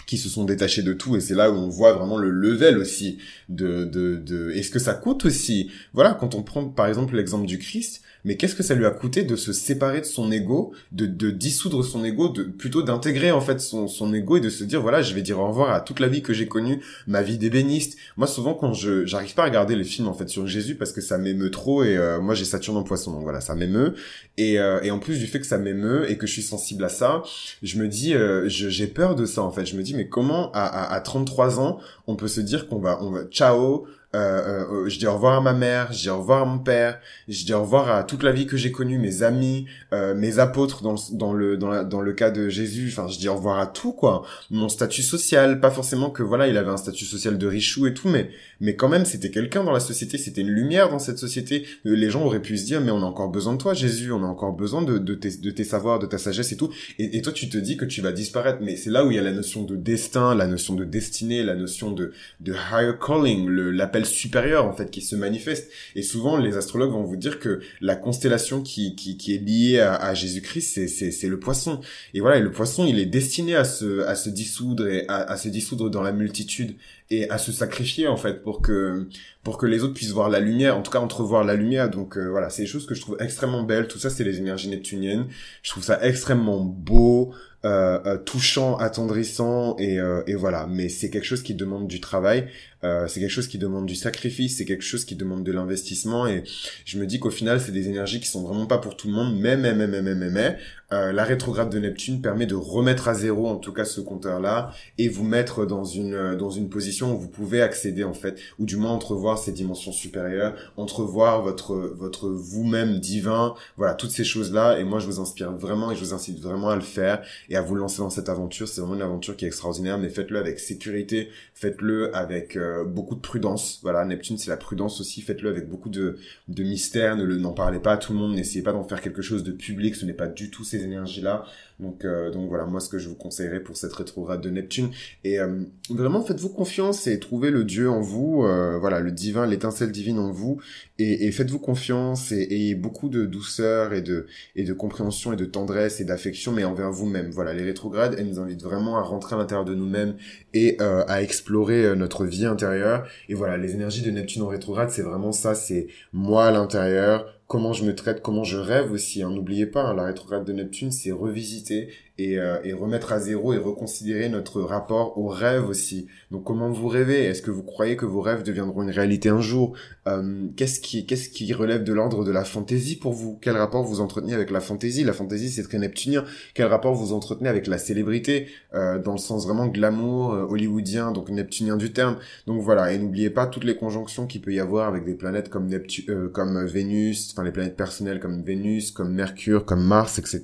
qui 0.09 0.17
se 0.17 0.27
sont 0.27 0.43
détachés 0.43 0.81
de 0.81 0.93
tout 0.93 1.15
et 1.15 1.21
c'est 1.21 1.35
là 1.35 1.51
où 1.51 1.53
on 1.53 1.69
voit 1.69 1.93
vraiment 1.93 2.17
le 2.17 2.31
level 2.31 2.79
aussi 2.79 3.19
de 3.47 3.85
de 3.85 4.15
de 4.15 4.49
est-ce 4.49 4.71
que 4.71 4.79
ça 4.79 4.95
coûte 4.95 5.23
aussi? 5.25 5.69
Voilà 5.93 6.17
quand 6.19 6.33
on 6.33 6.41
prend 6.41 6.65
par 6.65 6.87
exemple 6.87 7.15
l'exemple 7.15 7.45
du 7.45 7.59
Christ 7.59 8.01
mais 8.25 8.35
qu'est-ce 8.35 8.55
que 8.55 8.63
ça 8.63 8.75
lui 8.75 8.85
a 8.85 8.91
coûté 8.91 9.23
de 9.23 9.35
se 9.37 9.53
séparer 9.53 10.01
de 10.01 10.05
son 10.05 10.29
ego, 10.29 10.73
de, 10.91 11.05
de 11.05 11.31
dissoudre 11.31 11.85
son 11.85 12.03
ego, 12.03 12.27
de 12.27 12.43
plutôt 12.43 12.81
d'intégrer 12.81 13.31
en 13.31 13.39
fait 13.39 13.61
son, 13.61 13.87
son 13.87 14.13
ego 14.13 14.35
et 14.37 14.41
de 14.41 14.49
se 14.49 14.63
dire 14.63 14.81
voilà 14.81 15.01
je 15.03 15.13
vais 15.13 15.21
dire 15.21 15.39
au 15.39 15.47
revoir 15.47 15.73
à 15.73 15.79
toute 15.79 15.99
la 15.99 16.07
vie 16.07 16.23
que 16.23 16.33
j'ai 16.33 16.47
connue, 16.47 16.81
ma 17.05 17.21
vie 17.21 17.37
d'ébéniste. 17.37 17.97
Moi 18.17 18.25
souvent 18.25 18.55
quand 18.55 18.73
je 18.73 19.05
j'arrive 19.05 19.35
pas 19.35 19.43
à 19.43 19.45
regarder 19.45 19.75
les 19.75 19.83
films 19.83 20.07
en 20.07 20.15
fait 20.15 20.27
sur 20.27 20.47
Jésus 20.47 20.73
parce 20.73 20.91
que 20.91 21.01
ça 21.01 21.19
m'émeut 21.19 21.51
trop 21.51 21.83
et 21.83 21.95
euh, 21.95 22.19
moi 22.19 22.33
j'ai 22.33 22.45
Saturne 22.45 22.77
en 22.77 22.83
Poisson 22.83 23.11
donc 23.11 23.21
voilà 23.21 23.41
ça 23.41 23.53
m'émeut 23.53 23.93
et, 24.37 24.57
euh, 24.57 24.81
et 24.81 24.89
en 24.89 24.99
plus 24.99 25.19
du 25.19 25.27
fait 25.27 25.39
que 25.39 25.45
ça 25.45 25.57
m'émeut 25.57 26.09
et 26.09 26.17
que 26.17 26.25
je 26.25 26.31
suis 26.31 26.41
sensible 26.41 26.83
à 26.85 26.89
ça, 26.89 27.23
je 27.61 27.77
me 27.77 27.87
dis 27.87 28.15
euh, 28.15 28.47
j'ai 28.47 28.87
peur 28.87 29.15
de 29.15 29.25
ça 29.25 29.43
en 29.43 29.51
fait. 29.51 29.65
Je 29.65 29.75
me 29.75 29.83
dis 29.83 29.93
mais 29.99 30.07
comment 30.07 30.51
à, 30.53 30.63
à, 30.63 30.93
à 30.93 31.01
33 31.01 31.59
ans 31.59 31.79
on 32.07 32.15
peut 32.15 32.29
se 32.29 32.39
dire 32.39 32.69
qu'on 32.69 32.79
va 32.79 33.03
on 33.03 33.11
va 33.11 33.25
ciao 33.25 33.85
euh, 34.15 34.65
euh, 34.85 34.89
je 34.89 34.97
dis 34.97 35.05
au 35.05 35.13
revoir 35.13 35.35
à 35.35 35.41
ma 35.41 35.53
mère, 35.53 35.93
je 35.93 35.99
dis 35.99 36.09
au 36.09 36.17
revoir 36.17 36.41
à 36.41 36.45
mon 36.45 36.57
père, 36.57 36.99
je 37.27 37.45
dis 37.45 37.53
au 37.53 37.61
revoir 37.61 37.91
à 37.91 38.03
toute 38.03 38.23
la 38.23 38.31
vie 38.31 38.47
que 38.47 38.57
j'ai 38.57 38.71
connue, 38.71 38.97
mes 38.97 39.21
amis, 39.21 39.67
euh, 39.93 40.15
mes 40.15 40.39
apôtres 40.39 40.81
dans, 40.81 40.95
dans 41.11 41.31
le 41.31 41.57
dans, 41.57 41.69
la, 41.69 41.83
dans 41.83 42.01
le 42.01 42.13
cas 42.13 42.31
de 42.31 42.49
Jésus. 42.49 42.89
Enfin, 42.91 43.07
je 43.07 43.19
dis 43.19 43.29
au 43.29 43.35
revoir 43.35 43.59
à 43.59 43.67
tout 43.67 43.93
quoi. 43.93 44.25
Mon 44.49 44.67
statut 44.67 45.03
social, 45.03 45.59
pas 45.59 45.69
forcément 45.69 46.09
que 46.09 46.23
voilà, 46.23 46.47
il 46.47 46.57
avait 46.57 46.71
un 46.71 46.77
statut 46.77 47.05
social 47.05 47.37
de 47.37 47.45
richou 47.47 47.85
et 47.85 47.93
tout, 47.93 48.09
mais 48.09 48.31
mais 48.61 48.75
quand 48.75 48.89
même 48.89 49.05
c'était 49.05 49.29
quelqu'un 49.29 49.63
dans 49.63 49.71
la 49.71 49.79
société, 49.79 50.17
c'était 50.17 50.41
une 50.41 50.49
lumière 50.49 50.89
dans 50.89 50.99
cette 50.99 51.19
société. 51.19 51.67
Euh, 51.85 51.95
les 51.95 52.09
gens 52.09 52.23
auraient 52.23 52.41
pu 52.41 52.57
se 52.57 52.65
dire 52.65 52.81
mais 52.81 52.91
on 52.91 53.03
a 53.03 53.05
encore 53.05 53.29
besoin 53.29 53.53
de 53.53 53.59
toi 53.59 53.75
Jésus, 53.75 54.11
on 54.11 54.23
a 54.23 54.27
encore 54.27 54.53
besoin 54.53 54.81
de 54.81 54.97
de 54.97 55.13
tes, 55.13 55.37
de 55.37 55.51
tes 55.51 55.63
savoirs, 55.63 55.99
de 55.99 56.07
ta 56.07 56.17
sagesse 56.17 56.51
et 56.51 56.57
tout. 56.57 56.71
Et, 56.97 57.17
et 57.17 57.21
toi 57.21 57.31
tu 57.31 57.47
te 57.47 57.59
dis 57.59 57.77
que 57.77 57.85
tu 57.85 58.01
vas 58.01 58.11
disparaître, 58.11 58.59
mais 58.63 58.75
c'est 58.75 58.89
là 58.89 59.05
où 59.05 59.11
il 59.11 59.17
y 59.17 59.19
a 59.19 59.23
la 59.23 59.33
notion 59.33 59.61
de 59.63 59.75
destin, 59.75 60.33
la 60.33 60.47
notion 60.47 60.73
de 60.73 60.83
destinée, 60.83 61.43
la 61.43 61.53
notion 61.55 61.91
de 61.91 62.11
de 62.39 62.53
higher 62.53 62.97
calling, 62.99 63.45
le 63.45 63.69
l'appel 63.99 64.05
supérieur 64.05 64.65
en 64.65 64.73
fait 64.73 64.89
qui 64.89 65.01
se 65.01 65.15
manifeste. 65.15 65.71
Et 65.95 66.03
souvent 66.03 66.37
les 66.37 66.57
astrologues 66.57 66.91
vont 66.91 67.03
vous 67.03 67.15
dire 67.15 67.39
que 67.39 67.59
la 67.81 67.95
constellation 67.95 68.61
qui, 68.61 68.95
qui, 68.95 69.35
est 69.35 69.37
liée 69.37 69.79
à, 69.79 70.13
Jésus-Christ, 70.13 70.87
c'est, 70.87 70.87
c'est, 70.87 71.27
le 71.27 71.39
poisson. 71.39 71.81
Et 72.13 72.19
voilà, 72.21 72.39
le 72.39 72.51
poisson, 72.51 72.85
il 72.85 72.99
est 72.99 73.05
destiné 73.05 73.55
à 73.55 73.63
se, 73.63 74.01
à 74.01 74.15
se 74.15 74.29
dissoudre 74.29 74.87
et 74.87 75.05
à, 75.07 75.17
à 75.17 75.37
se 75.37 75.49
dissoudre 75.49 75.89
dans 75.89 76.01
la 76.01 76.11
multitude 76.11 76.75
et 77.11 77.29
à 77.29 77.37
se 77.37 77.51
sacrifier 77.51 78.07
en 78.07 78.17
fait 78.17 78.43
pour 78.43 78.61
que 78.61 79.07
pour 79.43 79.57
que 79.57 79.65
les 79.65 79.83
autres 79.83 79.93
puissent 79.93 80.11
voir 80.11 80.29
la 80.29 80.39
lumière, 80.39 80.77
en 80.77 80.81
tout 80.81 80.91
cas 80.91 80.99
entrevoir 80.99 81.43
la 81.43 81.55
lumière. 81.55 81.89
Donc 81.89 82.17
euh, 82.17 82.27
voilà, 82.29 82.49
c'est 82.49 82.63
des 82.63 82.67
choses 82.67 82.85
que 82.85 82.93
je 82.93 83.01
trouve 83.01 83.17
extrêmement 83.19 83.63
belles. 83.63 83.87
Tout 83.87 83.97
ça, 83.97 84.09
c'est 84.09 84.23
les 84.23 84.37
énergies 84.37 84.69
neptuniennes. 84.69 85.27
Je 85.63 85.71
trouve 85.71 85.83
ça 85.83 85.99
extrêmement 86.03 86.59
beau. 86.59 87.33
Euh, 87.65 87.99
euh, 88.05 88.17
touchant, 88.17 88.77
attendrissant 88.77 89.75
et, 89.79 89.99
euh, 89.99 90.21
et 90.27 90.35
voilà. 90.35 90.65
Mais 90.67 90.87
c'est 90.87 91.09
quelque 91.09 91.25
chose 91.25 91.43
qui 91.43 91.53
demande 91.53 91.89
du 91.89 91.99
travail, 91.99 92.47
c'est 92.81 93.19
quelque 93.19 93.27
chose 93.27 93.49
qui 93.49 93.57
demande 93.57 93.85
du 93.85 93.95
sacrifice, 93.95 94.55
c'est 94.57 94.63
quelque 94.63 94.85
chose 94.85 95.03
qui 95.03 95.17
demande 95.17 95.43
de 95.43 95.51
l'investissement 95.51 96.25
et 96.25 96.45
je 96.85 96.97
me 96.97 97.05
dis 97.05 97.19
qu'au 97.19 97.29
final 97.29 97.59
c'est 97.59 97.73
des 97.73 97.89
énergies 97.89 98.21
qui 98.21 98.27
sont 98.27 98.41
vraiment 98.41 98.67
pas 98.67 98.77
pour 98.77 98.95
tout 98.95 99.09
le 99.09 99.13
monde. 99.13 99.37
Mais 99.37 99.57
mais 99.57 99.73
mais 99.73 99.85
mais 99.85 100.01
mais 100.01 100.15
mais, 100.15 100.29
mais 100.29 100.57
la 100.91 101.23
rétrograde 101.25 101.69
de 101.69 101.77
Neptune 101.77 102.21
permet 102.21 102.45
de 102.45 102.55
remettre 102.55 103.09
à 103.09 103.13
zéro 103.13 103.47
en 103.47 103.57
tout 103.57 103.73
cas 103.73 103.83
ce 103.83 103.99
compteur 103.99 104.39
là 104.39 104.71
et 104.97 105.09
vous 105.09 105.25
mettre 105.25 105.65
dans 105.65 105.83
une 105.83 106.37
dans 106.37 106.49
une 106.49 106.69
position 106.69 107.13
où 107.13 107.19
vous 107.19 107.27
pouvez 107.27 107.61
accéder 107.61 108.05
en 108.05 108.13
fait 108.13 108.39
ou 108.59 108.65
du 108.65 108.77
moins 108.77 108.91
entrevoir 108.91 109.37
ces 109.37 109.51
dimensions 109.51 109.91
supérieures, 109.91 110.55
entrevoir 110.77 111.41
votre 111.41 111.75
votre 111.75 112.29
vous-même 112.29 112.99
divin, 112.99 113.55
voilà 113.75 113.93
toutes 113.93 114.11
ces 114.11 114.23
choses 114.23 114.53
là 114.53 114.79
et 114.79 114.85
moi 114.85 114.99
je 114.99 115.05
vous 115.05 115.19
inspire 115.19 115.51
vraiment 115.51 115.91
et 115.91 115.95
je 115.95 115.99
vous 115.99 116.13
incite 116.13 116.39
vraiment 116.39 116.69
à 116.69 116.75
le 116.75 116.81
faire 116.81 117.21
et 117.49 117.55
à 117.55 117.61
vous 117.61 117.75
lancer 117.75 117.99
dans 117.99 118.09
cette 118.09 118.29
aventure. 118.29 118.67
C'est 118.67 118.81
vraiment 118.81 118.95
une 118.95 119.01
aventure 119.01 119.35
qui 119.35 119.45
est 119.45 119.47
extraordinaire, 119.47 119.97
mais 119.97 120.09
faites-le 120.09 120.37
avec 120.37 120.59
sécurité, 120.59 121.29
faites-le 121.53 122.15
avec 122.15 122.55
euh, 122.55 122.83
beaucoup 122.83 123.15
de 123.15 123.21
prudence. 123.21 123.79
Voilà, 123.81 124.05
Neptune, 124.05 124.37
c'est 124.37 124.49
la 124.49 124.57
prudence 124.57 125.01
aussi. 125.01 125.21
Faites-le 125.21 125.49
avec 125.49 125.67
beaucoup 125.67 125.89
de, 125.89 126.17
de 126.47 126.63
mystère. 126.63 127.17
Ne 127.17 127.25
n'en 127.25 127.53
parlez 127.53 127.79
pas 127.79 127.93
à 127.93 127.97
tout 127.97 128.13
le 128.13 128.19
monde. 128.19 128.35
N'essayez 128.35 128.63
pas 128.63 128.73
d'en 128.73 128.83
faire 128.83 129.01
quelque 129.01 129.21
chose 129.21 129.43
de 129.43 129.51
public. 129.51 129.95
Ce 129.95 130.05
n'est 130.05 130.13
pas 130.13 130.27
du 130.27 130.51
tout 130.51 130.63
ces 130.63 130.83
énergies-là. 130.83 131.45
Donc, 131.79 132.03
euh, 132.03 132.29
donc 132.29 132.49
voilà, 132.49 132.65
moi, 132.65 132.81
ce 132.81 132.89
que 132.89 132.97
je 132.97 133.07
vous 133.07 133.15
conseillerais 133.15 133.61
pour 133.61 133.77
cette 133.77 133.93
rétrograde 133.93 134.41
de 134.41 134.49
Neptune. 134.49 134.89
Et 135.23 135.39
euh, 135.39 135.61
vraiment, 135.89 136.21
faites-vous 136.21 136.49
confiance 136.49 137.07
et 137.07 137.19
trouvez 137.19 137.51
le 137.51 137.63
Dieu 137.63 137.89
en 137.89 138.01
vous, 138.01 138.43
euh, 138.43 138.77
voilà, 138.77 138.99
le 138.99 139.11
divin, 139.11 139.45
l'étincelle 139.45 139.91
divine 139.91 140.19
en 140.19 140.31
vous, 140.31 140.59
et, 140.97 141.25
et 141.25 141.31
faites-vous 141.31 141.59
confiance 141.59 142.33
et 142.33 142.47
ayez 142.51 142.75
beaucoup 142.75 143.07
de 143.07 143.25
douceur 143.25 143.93
et 143.93 144.01
de 144.01 144.27
et 144.55 144.63
de 144.63 144.73
compréhension 144.73 145.31
et 145.31 145.37
de 145.37 145.45
tendresse 145.45 146.01
et 146.01 146.05
d'affection, 146.05 146.51
mais 146.51 146.65
envers 146.65 146.91
vous-même. 146.91 147.31
Voilà, 147.39 147.53
les 147.53 147.63
rétrogrades, 147.63 148.17
elles 148.19 148.27
nous 148.27 148.41
invitent 148.41 148.63
vraiment 148.63 148.97
à 148.97 149.01
rentrer 149.01 149.33
à 149.33 149.39
l'intérieur 149.39 149.63
de 149.63 149.73
nous-mêmes 149.73 150.17
et 150.53 150.75
euh, 150.81 151.05
à 151.07 151.21
explorer 151.21 151.85
euh, 151.85 151.95
notre 151.95 152.25
vie 152.25 152.45
intérieure. 152.45 153.07
Et 153.29 153.33
voilà, 153.33 153.55
les 153.55 153.75
énergies 153.75 154.01
de 154.01 154.11
Neptune 154.11 154.41
en 154.41 154.47
rétrograde, 154.47 154.89
c'est 154.89 155.03
vraiment 155.03 155.31
ça, 155.31 155.55
c'est 155.55 155.87
moi 156.11 156.47
à 156.47 156.51
l'intérieur, 156.51 157.33
comment 157.47 157.71
je 157.71 157.85
me 157.85 157.95
traite, 157.95 158.21
comment 158.21 158.43
je 158.43 158.57
rêve 158.57 158.91
aussi. 158.91 159.23
Hein. 159.23 159.29
N'oubliez 159.29 159.67
pas, 159.67 159.83
hein, 159.83 159.93
la 159.95 160.03
rétrograde 160.03 160.43
de 160.43 160.51
Neptune, 160.51 160.91
c'est 160.91 161.11
revisiter 161.13 161.93
et, 162.19 162.37
euh, 162.37 162.57
et, 162.63 162.73
remettre 162.73 163.13
à 163.13 163.19
zéro 163.19 163.53
et 163.53 163.57
reconsidérer 163.57 164.29
notre 164.29 164.61
rapport 164.61 165.17
au 165.17 165.27
rêve 165.27 165.67
aussi. 165.69 166.07
Donc 166.31 166.43
comment 166.43 166.69
vous 166.69 166.87
rêvez? 166.87 167.25
Est-ce 167.25 167.41
que 167.41 167.49
vous 167.49 167.63
croyez 167.63 167.95
que 167.95 168.05
vos 168.05 168.21
rêves 168.21 168.43
deviendront 168.43 168.83
une 168.83 168.89
réalité 168.89 169.29
un 169.29 169.41
jour? 169.41 169.75
Euh, 170.07 170.47
Qu'est-ce 170.55 170.79
qui, 170.81 171.05
qu'est-ce 171.05 171.29
qui 171.29 171.51
relève 171.53 171.83
de 171.83 171.93
l'ordre 171.93 172.25
de 172.25 172.31
la 172.31 172.43
fantaisie 172.43 172.97
pour 172.97 173.13
vous? 173.13 173.39
Quel 173.41 173.55
rapport 173.55 173.83
vous 173.83 174.01
entretenez 174.01 174.33
avec 174.33 174.51
la 174.51 174.59
fantaisie? 174.59 175.03
La 175.03 175.13
fantaisie, 175.13 175.49
c'est 175.49 175.63
très 175.63 175.79
neptunien. 175.79 176.25
Quel 176.53 176.67
rapport 176.67 176.93
vous 176.93 177.13
entretenez 177.13 177.49
avec 177.49 177.67
la 177.67 177.77
célébrité? 177.77 178.47
Euh, 178.73 178.99
dans 178.99 179.13
le 179.13 179.17
sens 179.17 179.45
vraiment 179.45 179.67
glamour 179.67 180.33
euh, 180.33 180.43
hollywoodien, 180.43 181.11
donc 181.11 181.29
neptunien 181.29 181.77
du 181.77 181.93
terme. 181.93 182.17
Donc 182.47 182.61
voilà. 182.61 182.91
Et 182.93 182.97
n'oubliez 182.97 183.29
pas 183.29 183.47
toutes 183.47 183.63
les 183.63 183.75
conjonctions 183.75 184.27
qu'il 184.27 184.41
peut 184.41 184.53
y 184.53 184.59
avoir 184.59 184.87
avec 184.87 185.05
des 185.05 185.15
planètes 185.15 185.49
comme 185.49 185.67
Neptune, 185.67 186.05
euh, 186.09 186.27
comme 186.29 186.65
Vénus, 186.65 187.35
les 187.43 187.51
planètes 187.51 187.77
personnelles 187.77 188.19
comme 188.19 188.43
Vénus, 188.43 188.91
comme 188.91 189.13
Mercure, 189.13 189.65
comme 189.65 189.83
Mars, 189.83 190.19
etc. 190.19 190.41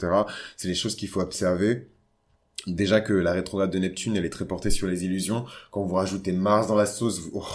C'est 0.58 0.68
les 0.68 0.76
choses 0.76 0.96
qu'il 0.96 1.10
faut 1.10 1.22
observer. 1.22 1.65
Déjà 2.68 3.00
que 3.00 3.14
la 3.14 3.34
rétrograde 3.34 3.70
de 3.70 3.78
Neptune, 3.78 4.16
elle 4.16 4.26
est 4.26 4.30
très 4.30 4.46
portée 4.46 4.72
sur 4.72 4.88
les 4.88 5.06
illusions. 5.06 5.46
Quand 5.72 5.84
vous 5.84 5.96
rajoutez 5.96 6.32
Mars 6.32 6.68
dans 6.68 6.76
la 6.76 6.88
sauce, 6.88 7.22
oh, 7.34 7.46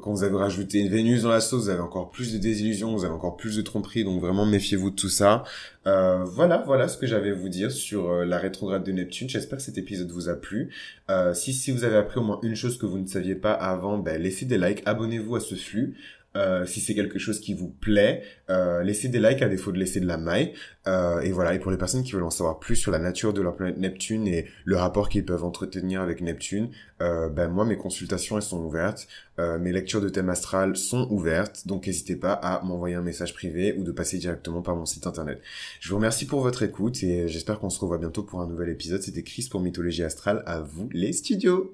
quand 0.00 0.12
vous 0.12 0.22
avez 0.22 0.36
rajouté 0.36 0.88
Vénus 0.88 1.22
dans 1.22 1.28
la 1.28 1.40
sauce, 1.40 1.64
vous 1.64 1.68
avez 1.68 1.80
encore 1.80 2.10
plus 2.10 2.32
de 2.32 2.38
désillusions, 2.38 2.94
vous 2.96 3.04
avez 3.04 3.12
encore 3.12 3.36
plus 3.36 3.56
de 3.56 3.62
tromperies, 3.62 4.04
donc 4.04 4.20
vraiment 4.20 4.46
méfiez-vous 4.46 4.90
de 4.90 4.94
tout 4.94 5.08
ça. 5.08 5.44
Euh, 5.86 6.24
voilà, 6.24 6.62
voilà 6.66 6.88
ce 6.88 6.96
que 6.96 7.06
j'avais 7.06 7.30
à 7.30 7.34
vous 7.34 7.48
dire 7.48 7.70
sur 7.70 8.10
euh, 8.10 8.24
la 8.24 8.38
rétrograde 8.38 8.84
de 8.84 8.92
Neptune. 8.92 9.28
J'espère 9.28 9.58
que 9.58 9.64
cet 9.64 9.76
épisode 9.76 10.10
vous 10.10 10.28
a 10.28 10.34
plu. 10.34 10.70
Euh, 11.10 11.34
si, 11.34 11.52
si 11.52 11.70
vous 11.70 11.84
avez 11.84 11.96
appris 11.96 12.18
au 12.18 12.22
moins 12.22 12.38
une 12.42 12.54
chose 12.54 12.78
que 12.78 12.86
vous 12.86 12.98
ne 12.98 13.06
saviez 13.06 13.34
pas 13.34 13.52
avant, 13.52 13.98
ben, 13.98 14.20
laissez 14.20 14.46
des 14.46 14.58
likes, 14.58 14.82
abonnez-vous 14.86 15.36
à 15.36 15.40
ce 15.40 15.54
flux. 15.54 15.96
Euh, 16.36 16.66
si 16.66 16.80
c'est 16.80 16.94
quelque 16.94 17.18
chose 17.18 17.40
qui 17.40 17.54
vous 17.54 17.68
plaît, 17.68 18.22
euh, 18.50 18.82
laissez 18.82 19.08
des 19.08 19.18
likes 19.18 19.42
à 19.42 19.48
défaut 19.48 19.72
de 19.72 19.78
laisser 19.78 19.98
de 19.98 20.06
la 20.06 20.18
maille. 20.18 20.52
Euh, 20.86 21.20
et 21.20 21.32
voilà, 21.32 21.54
et 21.54 21.58
pour 21.58 21.70
les 21.70 21.78
personnes 21.78 22.02
qui 22.02 22.12
veulent 22.12 22.22
en 22.22 22.30
savoir 22.30 22.58
plus 22.58 22.76
sur 22.76 22.92
la 22.92 22.98
nature 22.98 23.32
de 23.32 23.40
leur 23.40 23.56
planète 23.56 23.78
Neptune 23.78 24.28
et 24.28 24.46
le 24.64 24.76
rapport 24.76 25.08
qu'ils 25.08 25.24
peuvent 25.24 25.44
entretenir 25.44 26.00
avec 26.00 26.20
Neptune, 26.20 26.70
ben 27.00 27.48
moi 27.48 27.64
mes 27.64 27.76
consultations 27.76 28.36
elles 28.36 28.42
sont 28.42 28.60
ouvertes, 28.60 29.06
mes 29.38 29.70
lectures 29.70 30.00
de 30.00 30.08
thème 30.08 30.30
astral 30.30 30.76
sont 30.76 31.06
ouvertes, 31.10 31.66
donc 31.66 31.86
n'hésitez 31.86 32.16
pas 32.16 32.32
à 32.32 32.64
m'envoyer 32.64 32.96
un 32.96 33.02
message 33.02 33.34
privé 33.34 33.74
ou 33.78 33.84
de 33.84 33.92
passer 33.92 34.18
directement 34.18 34.62
par 34.62 34.74
mon 34.74 34.84
site 34.84 35.06
internet. 35.06 35.40
Je 35.78 35.90
vous 35.90 35.96
remercie 35.96 36.26
pour 36.26 36.40
votre 36.40 36.62
écoute 36.62 37.02
et 37.04 37.28
j'espère 37.28 37.60
qu'on 37.60 37.70
se 37.70 37.78
revoit 37.78 37.98
bientôt 37.98 38.24
pour 38.24 38.40
un 38.40 38.48
nouvel 38.48 38.70
épisode. 38.70 39.02
C'était 39.02 39.22
Chris 39.22 39.46
pour 39.48 39.60
Mythologie 39.60 40.02
Astrale. 40.02 40.42
À 40.46 40.60
vous 40.60 40.88
les 40.92 41.12
studios 41.12 41.72